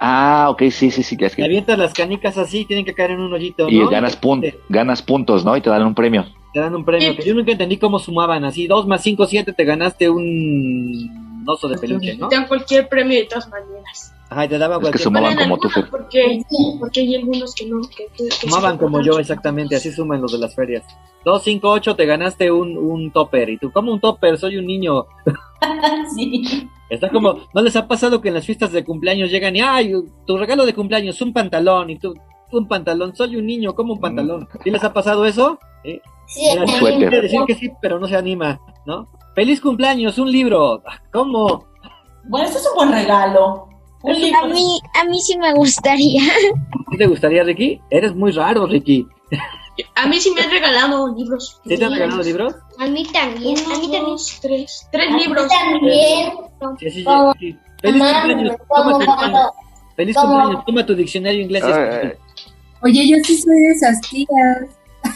[0.00, 1.18] Ah, ok, sí, sí, sí.
[1.20, 1.44] Es que...
[1.44, 5.44] avientas las canicas así, tienen que caer en un hoyito, Y ganas, puntos, ganas puntos,
[5.44, 5.54] ¿no?
[5.54, 6.24] Y te dan un premio.
[6.54, 8.66] Te dan un premio, que yo nunca entendí cómo sumaban así.
[8.66, 12.28] Dos más cinco, siete, te ganaste un oso de peluche, ¿no?
[12.28, 14.14] Te dan cualquier premio de todas maneras.
[14.30, 15.68] Ajá, te daban es que sumaban como tú.
[15.90, 16.42] Porque,
[16.78, 17.80] porque hay algunos que no.
[17.80, 20.84] Que, sumaban como yo, exactamente, así suman los de las ferias.
[21.24, 23.48] 2, 5, 8, te ganaste un, un topper.
[23.48, 24.38] Y tú, como un topper?
[24.38, 25.06] Soy un niño.
[26.14, 26.68] sí.
[26.90, 29.92] Está como, ¿no les ha pasado que en las fiestas de cumpleaños llegan y, ay,
[30.26, 31.90] tu regalo de cumpleaños, un pantalón?
[31.90, 32.14] Y tú,
[32.52, 34.48] un pantalón, soy un niño, como un pantalón.
[34.62, 35.58] ¿Sí les ha pasado eso?
[35.82, 36.00] Sí.
[36.80, 39.08] Quiere decir que sí, pero no se anima, ¿no?
[39.34, 40.82] Feliz cumpleaños, un libro.
[41.12, 41.66] ¿Cómo?
[42.24, 43.68] Bueno, este es un buen regalo.
[44.04, 46.22] A mí, a mí sí me gustaría.
[46.96, 47.80] ¿Te gustaría, Ricky?
[47.90, 49.06] Eres muy raro, Ricky.
[49.94, 51.60] A mí sí me han regalado libros.
[51.66, 52.54] ¿Sí te han regalado libros?
[52.78, 53.56] A mí también.
[53.58, 54.16] a mí también.
[54.40, 54.88] Tres.
[54.90, 55.48] Tres libros.
[55.48, 56.32] también.
[56.78, 57.04] Sí, sí,
[57.38, 57.58] sí.
[57.80, 58.56] Feliz cumpleaños.
[58.68, 60.64] Toma tu, feliz cumpleaños.
[60.64, 61.64] Toma tu diccionario inglés.
[62.82, 64.28] Oye, yo sí soy de esas tías.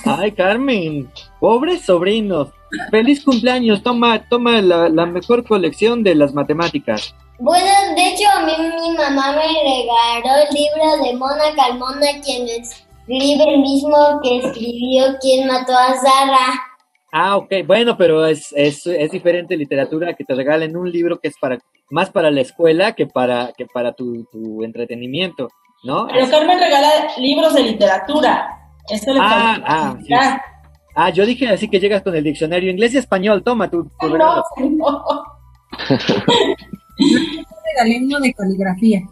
[0.05, 1.09] Ay, Carmen,
[1.41, 2.49] pobres sobrinos.
[2.91, 7.15] Feliz cumpleaños, toma, toma la, la mejor colección de las matemáticas.
[7.43, 7.67] Bueno,
[7.97, 13.55] de hecho a mí mi mamá me regaló el libro de Mona Calmona, quien escribe
[13.55, 16.47] el mismo que escribió Quien mató a Zara.
[17.11, 21.27] Ah, ok, bueno, pero es, es, es diferente literatura que te regalen un libro que
[21.27, 21.59] es para
[21.91, 25.49] más para la escuela que para, que para tu, tu entretenimiento,
[25.83, 26.07] ¿no?
[26.13, 28.57] Pero Carmen regala libros de literatura.
[28.89, 30.15] Esto le Ah, ah, sí.
[30.95, 34.09] Ah, yo dije así que llegas con el diccionario inglés y español, toma tu, tu
[34.09, 34.45] regalo.
[34.61, 35.25] No, no.
[37.75, 39.03] Regalé uno de caligrafía.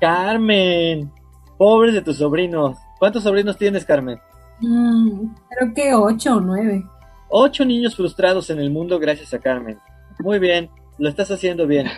[0.00, 1.10] Carmen,
[1.56, 2.76] pobres de tus sobrinos.
[2.98, 4.18] ¿Cuántos sobrinos tienes, Carmen?
[4.60, 6.84] Mm, creo que ocho o nueve.
[7.28, 9.78] Ocho niños frustrados en el mundo gracias a Carmen.
[10.20, 11.88] Muy bien, lo estás haciendo bien.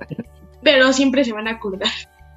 [0.62, 1.90] Pero siempre se van a acordar.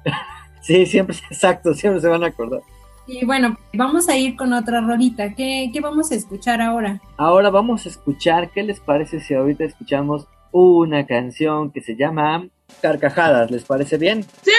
[0.62, 2.60] Sí, siempre, exacto, siempre se van a acordar.
[3.06, 5.34] Y bueno, vamos a ir con otra rolita.
[5.34, 7.00] ¿Qué, qué vamos a escuchar ahora?
[7.16, 12.48] Ahora vamos a escuchar, ¿qué les parece si ahorita escuchamos una canción que se llama
[12.80, 13.50] Carcajadas?
[13.50, 14.24] ¿Les parece bien?
[14.42, 14.52] ¡Sí!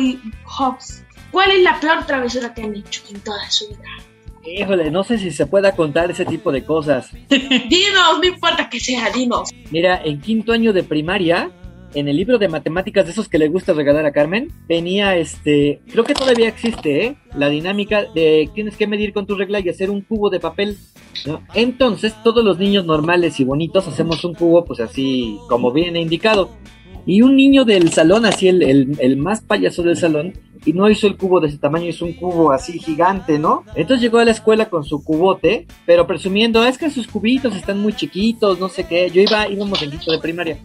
[0.00, 0.20] Y
[0.58, 3.88] Hobbs, ¿cuál es la peor travesura que han hecho en toda su vida?
[4.44, 7.10] Híjole, no sé si se pueda contar ese tipo de cosas.
[7.28, 9.50] dinos, no importa que sea, dinos.
[9.70, 11.50] Mira, en quinto año de primaria,
[11.94, 15.80] en el libro de matemáticas de esos que le gusta regalar a Carmen, tenía este,
[15.90, 17.16] creo que todavía existe, ¿eh?
[17.34, 20.78] La dinámica de tienes que medir con tu regla y hacer un cubo de papel.
[21.26, 21.42] ¿no?
[21.54, 26.50] Entonces, todos los niños normales y bonitos hacemos un cubo, pues así como viene indicado.
[27.10, 30.32] Y un niño del salón, así el, el, el más payaso del salón,
[30.64, 33.64] y no hizo el cubo de ese tamaño, hizo un cubo así gigante, ¿no?
[33.74, 37.80] Entonces llegó a la escuela con su cubote, pero presumiendo, es que sus cubitos están
[37.80, 39.10] muy chiquitos, no sé qué.
[39.10, 40.58] Yo iba, íbamos en quinto de primaria.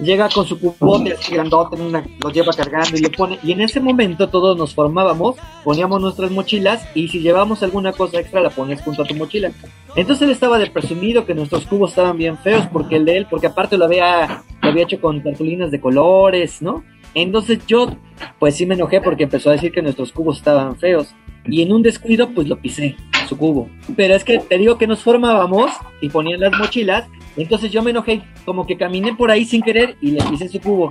[0.00, 3.38] Llega con su cubote así grandote, una- lo lleva cargando y le pone.
[3.42, 8.18] Y en ese momento todos nos formábamos, poníamos nuestras mochilas y si llevamos alguna cosa
[8.18, 9.52] extra la ponías junto a tu mochila.
[9.96, 13.26] Entonces él estaba de presumido que nuestros cubos estaban bien feos porque el de él,
[13.28, 16.82] porque aparte lo había, lo había hecho con cartulinas de colores, ¿no?
[17.14, 17.96] Entonces yo,
[18.38, 21.14] pues sí me enojé porque empezó a decir que nuestros cubos estaban feos.
[21.46, 22.96] Y en un descuido, pues lo pisé,
[23.28, 23.68] su cubo.
[23.96, 27.08] Pero es que te digo que nos formábamos y ponían las mochilas.
[27.36, 30.60] Entonces yo me enojé, como que caminé por ahí sin querer y le pisé su
[30.60, 30.90] cubo.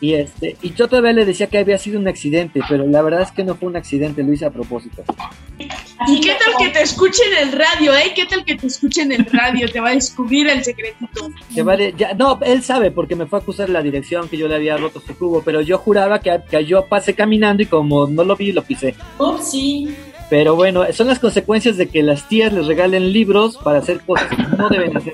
[0.00, 3.22] Y este, y yo todavía le decía que había sido un accidente, pero la verdad
[3.22, 5.02] es que no fue un accidente, lo hice a propósito.
[6.06, 8.12] ¿Y qué tal que te escuchen en el radio, eh?
[8.14, 9.70] ¿Qué tal que te escuchen en el radio?
[9.70, 11.30] Te va a descubrir el secretito.
[11.54, 14.48] Que vale, ya, no, él sabe porque me fue a acusar la dirección que yo
[14.48, 18.06] le había roto su cubo, pero yo juraba que, que yo pasé caminando y como
[18.06, 18.94] no lo vi, lo pisé.
[19.18, 19.94] Ups, sí.
[20.28, 24.28] Pero bueno, son las consecuencias de que las tías les regalen libros para hacer cosas
[24.28, 25.12] que no deben hacer.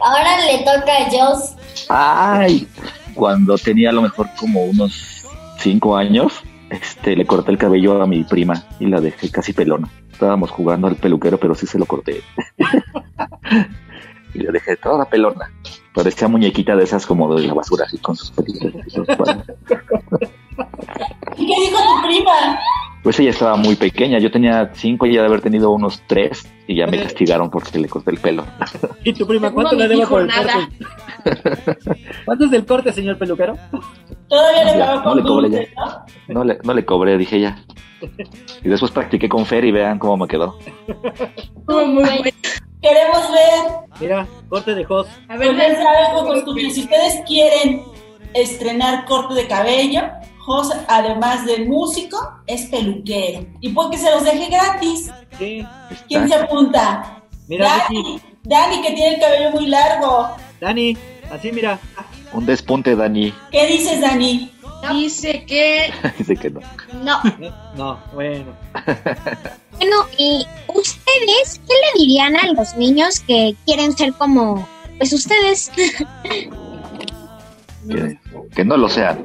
[0.00, 1.56] Ahora le toca a Joss.
[1.88, 2.66] Ay,
[3.14, 5.26] cuando tenía a lo mejor como unos
[5.58, 9.88] cinco años, este, le corté el cabello a mi prima y la dejé casi pelona.
[10.10, 12.22] Estábamos jugando al peluquero, pero sí se lo corté.
[14.34, 15.50] y la dejé toda pelona.
[15.94, 18.72] Parecía muñequita de esas como de la basura, así con sus pelitos.
[18.86, 19.44] y sus cuadros.
[21.36, 22.58] ¿Y qué dijo tu prima?
[23.02, 26.46] Pues ella estaba muy pequeña, yo tenía cinco y ella de haber tenido unos tres
[26.68, 28.44] y ya me castigaron porque le corté el pelo.
[29.02, 30.68] ¿Y tu prima cuánto le debo por el nada.
[31.24, 31.76] corte?
[32.24, 33.56] ¿Cuánto es del corte, señor peluquero?
[34.28, 36.04] Todavía le Ya, no con le cobré dulce, ya.
[36.28, 36.34] ¿no?
[36.34, 37.58] No le, no le cobré, dije ya.
[38.64, 40.56] Y después practiqué con Fer y vean cómo me quedó.
[40.86, 42.22] Estuvo muy bueno.
[42.80, 43.72] Queremos ver.
[44.00, 45.10] Mira, corte de host.
[45.28, 47.82] A ver, Ustedes saben, Pocus, si ustedes quieren
[48.34, 50.02] estrenar corte de cabello,
[50.44, 53.46] Jos, además de músico, es peluquero.
[53.60, 55.10] Y pues que se los deje gratis.
[55.38, 55.64] Sí.
[56.08, 57.22] ¿Quién se apunta?
[57.46, 60.30] Mira, Dani, Dani, que tiene el cabello muy largo.
[60.60, 60.96] Dani,
[61.30, 61.78] así mira.
[62.32, 63.32] Un despunte, Dani.
[63.50, 64.50] ¿Qué dices, Dani?
[64.90, 65.92] Dice que.
[66.18, 66.60] Dice que no.
[67.04, 67.20] No.
[67.76, 68.56] No, bueno.
[69.78, 74.68] Bueno, ¿y ustedes qué le dirían a los niños que quieren ser como,
[74.98, 75.72] pues ustedes?
[77.88, 78.16] Que,
[78.54, 79.18] que no lo sean.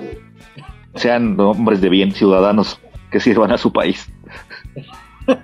[0.98, 2.80] Sean hombres de bien, ciudadanos
[3.12, 4.10] que sirvan a su país.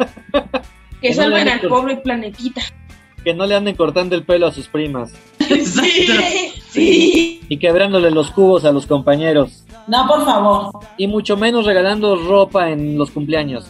[1.02, 2.62] Que no salven le al pobre planetita.
[3.26, 5.14] Que no le anden cortando el pelo a sus primas.
[5.44, 6.08] Sí.
[6.70, 7.42] Sí.
[7.50, 9.66] Y quebrándole los cubos a los compañeros.
[9.88, 10.72] No, por favor.
[10.98, 13.70] Y mucho menos regalando ropa en los cumpleaños.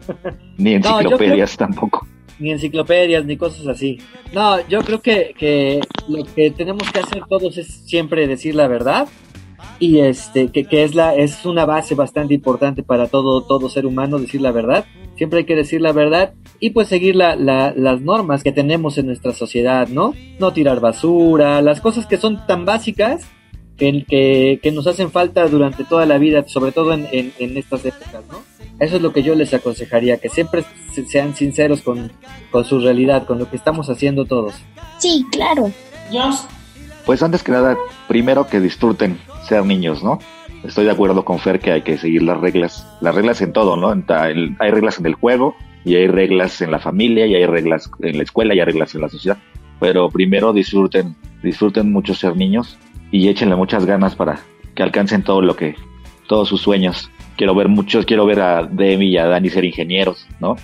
[0.58, 2.06] Ni No, enciclopedias tampoco.
[2.38, 3.98] Ni enciclopedias, ni cosas así.
[4.32, 8.68] No, yo creo que, que lo que tenemos que hacer todos es siempre decir la
[8.68, 9.08] verdad.
[9.78, 13.86] Y este, que, que es la, es una base bastante importante para todo, todo ser
[13.86, 14.84] humano, decir la verdad.
[15.16, 18.98] Siempre hay que decir la verdad y pues seguir la, la- las normas que tenemos
[18.98, 20.14] en nuestra sociedad, ¿no?
[20.38, 23.22] No tirar basura, las cosas que son tan básicas
[23.76, 27.56] que, que, que nos hacen falta durante toda la vida, sobre todo en, en, en
[27.56, 28.42] estas épocas, ¿no?
[28.80, 32.10] Eso es lo que yo les aconsejaría, que siempre se- sean sinceros con,
[32.50, 34.54] con su realidad, con lo que estamos haciendo todos.
[34.98, 35.70] Sí, claro.
[36.12, 36.46] Jos,
[37.06, 37.76] Pues antes que nada,
[38.08, 40.18] primero que disfruten ser niños, ¿no?
[40.64, 43.76] Estoy de acuerdo con Fer que hay que seguir las reglas, las reglas en todo,
[43.76, 43.90] ¿no?
[44.14, 48.16] Hay reglas en el juego, y hay reglas en la familia, y hay reglas en
[48.16, 49.36] la escuela, y hay reglas en la sociedad.
[49.80, 52.78] Pero primero disfruten, disfruten mucho ser niños
[53.10, 54.40] y échenle muchas ganas para
[54.74, 55.74] que alcancen todo lo que,
[56.26, 57.10] todos sus sueños.
[57.36, 60.56] Quiero ver muchos, quiero ver a Demi y a Dani ser ingenieros, ¿no?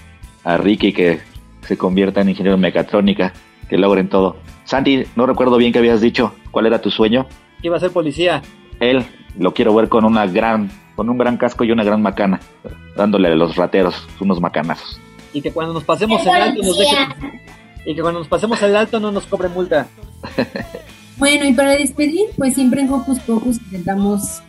[0.44, 1.20] A Ricky que
[1.62, 3.34] se convierta en ingeniero en mecatrónica,
[3.68, 4.36] que logren todo.
[4.70, 6.32] Santi, no recuerdo bien qué habías dicho.
[6.52, 7.26] ¿Cuál era tu sueño?
[7.60, 8.40] Que iba a ser policía.
[8.78, 9.04] Él
[9.36, 12.38] lo quiero ver con una gran, con un gran casco y una gran macana,
[12.96, 15.00] dándole a los rateros unos macanazos.
[15.32, 17.40] Y que cuando nos pasemos el alto nos dejen,
[17.84, 19.88] y que cuando nos pasemos el alto no nos cobre multa.
[21.16, 24.40] Bueno, y para despedir, pues siempre en Hocus Pocus intentamos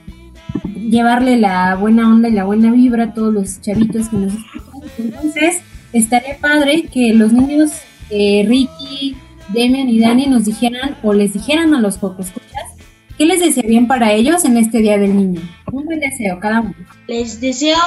[0.64, 4.90] llevarle la buena onda y la buena vibra a todos los chavitos que nos escuchan.
[4.98, 5.62] Entonces,
[5.92, 7.72] estaría padre que los niños,
[8.10, 9.18] eh, Ricky,
[9.54, 12.76] Demian y Dani, nos dijeran o les dijeran a los Escuchas
[13.18, 15.42] qué les desearían para ellos en este Día del Niño.
[15.72, 16.74] Un buen deseo cada uno.
[17.08, 17.78] Les deseo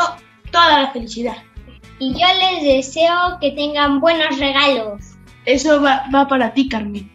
[0.50, 1.36] toda la felicidad.
[1.98, 5.02] Y yo les deseo que tengan buenos regalos.
[5.46, 7.10] Eso va, va para ti, Carmen.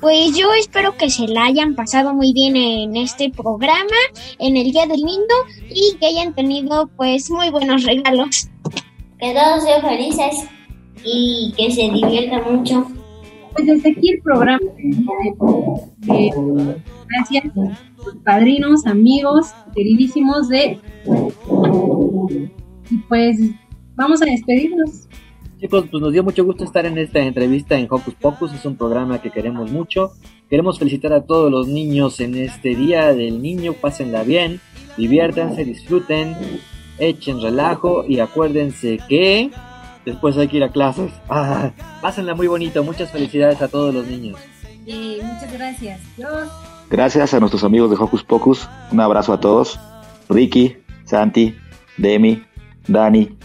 [0.00, 3.96] Pues yo espero que se la hayan pasado muy bien en este programa,
[4.38, 5.34] en el Día del Niño,
[5.70, 8.50] y que hayan tenido pues muy buenos regalos.
[9.24, 10.46] Que todos sean felices
[11.02, 12.86] y que se diviertan mucho.
[13.54, 14.60] Pues desde aquí el programa.
[16.12, 16.30] Eh,
[17.08, 20.78] gracias a los padrinos, amigos, queridísimos de...
[22.90, 23.38] Y pues
[23.94, 25.08] vamos a despedirnos.
[25.58, 28.52] Chicos, pues nos dio mucho gusto estar en esta entrevista en Hocus Pocus.
[28.52, 30.12] Es un programa que queremos mucho.
[30.50, 33.72] Queremos felicitar a todos los niños en este día del niño.
[33.72, 34.60] Pásenla bien,
[34.98, 36.36] diviértanse, disfruten,
[36.98, 39.50] echen relajo y acuérdense que
[40.04, 41.12] después hay que ir a clases.
[41.28, 42.82] Ah, pásenla muy bonito.
[42.84, 44.38] Muchas felicidades a todos los niños.
[44.86, 46.00] Eh, muchas gracias.
[46.16, 46.48] Dios.
[46.90, 48.68] Gracias a nuestros amigos de Hocus Pocus.
[48.92, 49.80] Un abrazo a todos.
[50.28, 51.56] Ricky, Santi,
[51.96, 52.44] Demi,
[52.86, 53.36] Dani,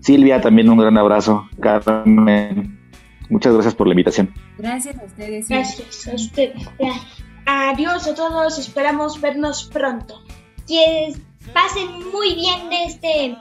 [0.00, 1.48] Silvia, también un gran abrazo.
[1.60, 2.78] Carmen,
[3.28, 4.32] muchas gracias por la invitación.
[4.58, 5.48] Gracias a ustedes.
[5.48, 6.68] Gracias a ustedes.
[7.46, 8.58] Adiós a todos.
[8.58, 10.20] Esperamos vernos pronto.
[10.66, 11.14] Que
[11.52, 13.36] pasen muy bien de este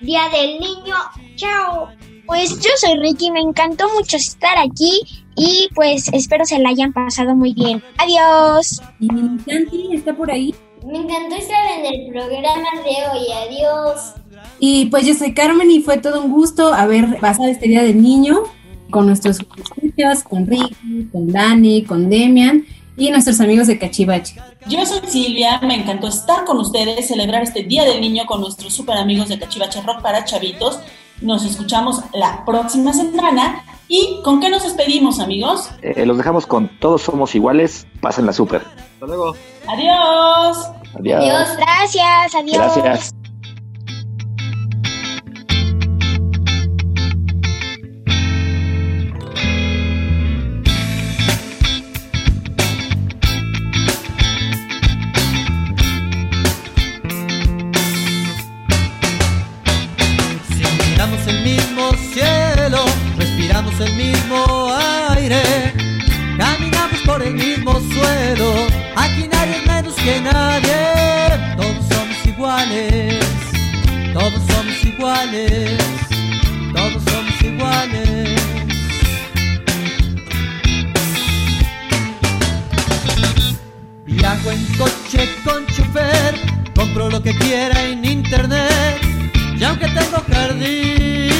[0.00, 0.94] Día del Niño.
[1.36, 1.88] Chao.
[2.26, 5.00] Pues yo soy Ricky, me encantó mucho estar aquí
[5.36, 7.82] y pues espero se la hayan pasado muy bien.
[7.98, 8.80] Adiós.
[9.00, 10.54] ¿Y Santi está por ahí?
[10.84, 13.26] Me encantó estar en el programa de hoy.
[13.48, 14.14] Adiós.
[14.58, 18.02] Y pues yo soy Carmen y fue todo un gusto haber pasado este Día del
[18.02, 18.42] Niño
[18.90, 22.64] con nuestros escuchas, con Ricky, con Dani, con Demian
[22.96, 24.36] y nuestros amigos de Cachivache.
[24.66, 28.72] Yo soy Silvia, me encantó estar con ustedes, celebrar este Día del Niño con nuestros
[28.74, 30.78] super amigos de Cachivache Rock para Chavitos.
[31.20, 33.64] Nos escuchamos la próxima semana.
[33.88, 35.68] ¿Y con qué nos despedimos, amigos?
[35.82, 37.86] Eh, los dejamos con Todos Somos Iguales.
[38.00, 38.62] Pásenla súper.
[38.94, 39.36] Hasta luego.
[39.66, 40.70] Adiós.
[40.98, 41.48] Adiós.
[41.56, 42.76] Gracias, adiós.
[42.76, 43.14] Gracias.
[63.62, 64.74] Respiramos el mismo
[65.10, 65.72] aire,
[66.38, 68.66] caminamos por el mismo suelo.
[68.96, 71.56] Aquí nadie es menos que nadie.
[71.56, 73.24] Todos somos iguales.
[74.12, 75.78] Todos somos iguales.
[76.74, 78.40] Todos somos iguales.
[84.06, 86.34] Viajo en coche con chofer,
[86.74, 89.00] compro lo que quiera en internet.
[89.58, 91.31] Y aunque tengo jardín,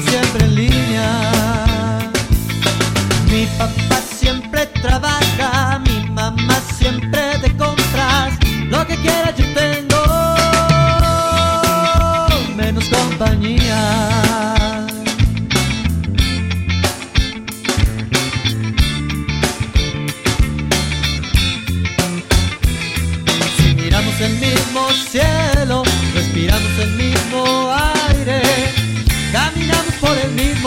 [0.00, 2.10] siempre en línea.
[3.30, 8.38] Mi papá siempre trabaja, mi mamá siempre de compras.
[8.68, 9.34] Lo que quiera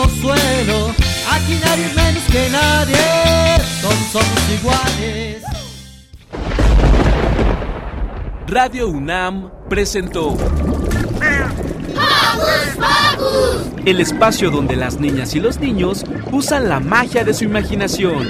[0.06, 0.88] mismo suelo,
[1.30, 2.96] aquí nadie es menos que nadie,
[3.80, 5.42] todos somos iguales.
[8.46, 10.36] Radio UNAM presentó
[13.84, 18.28] el espacio donde las niñas y los niños usan la magia de su imaginación.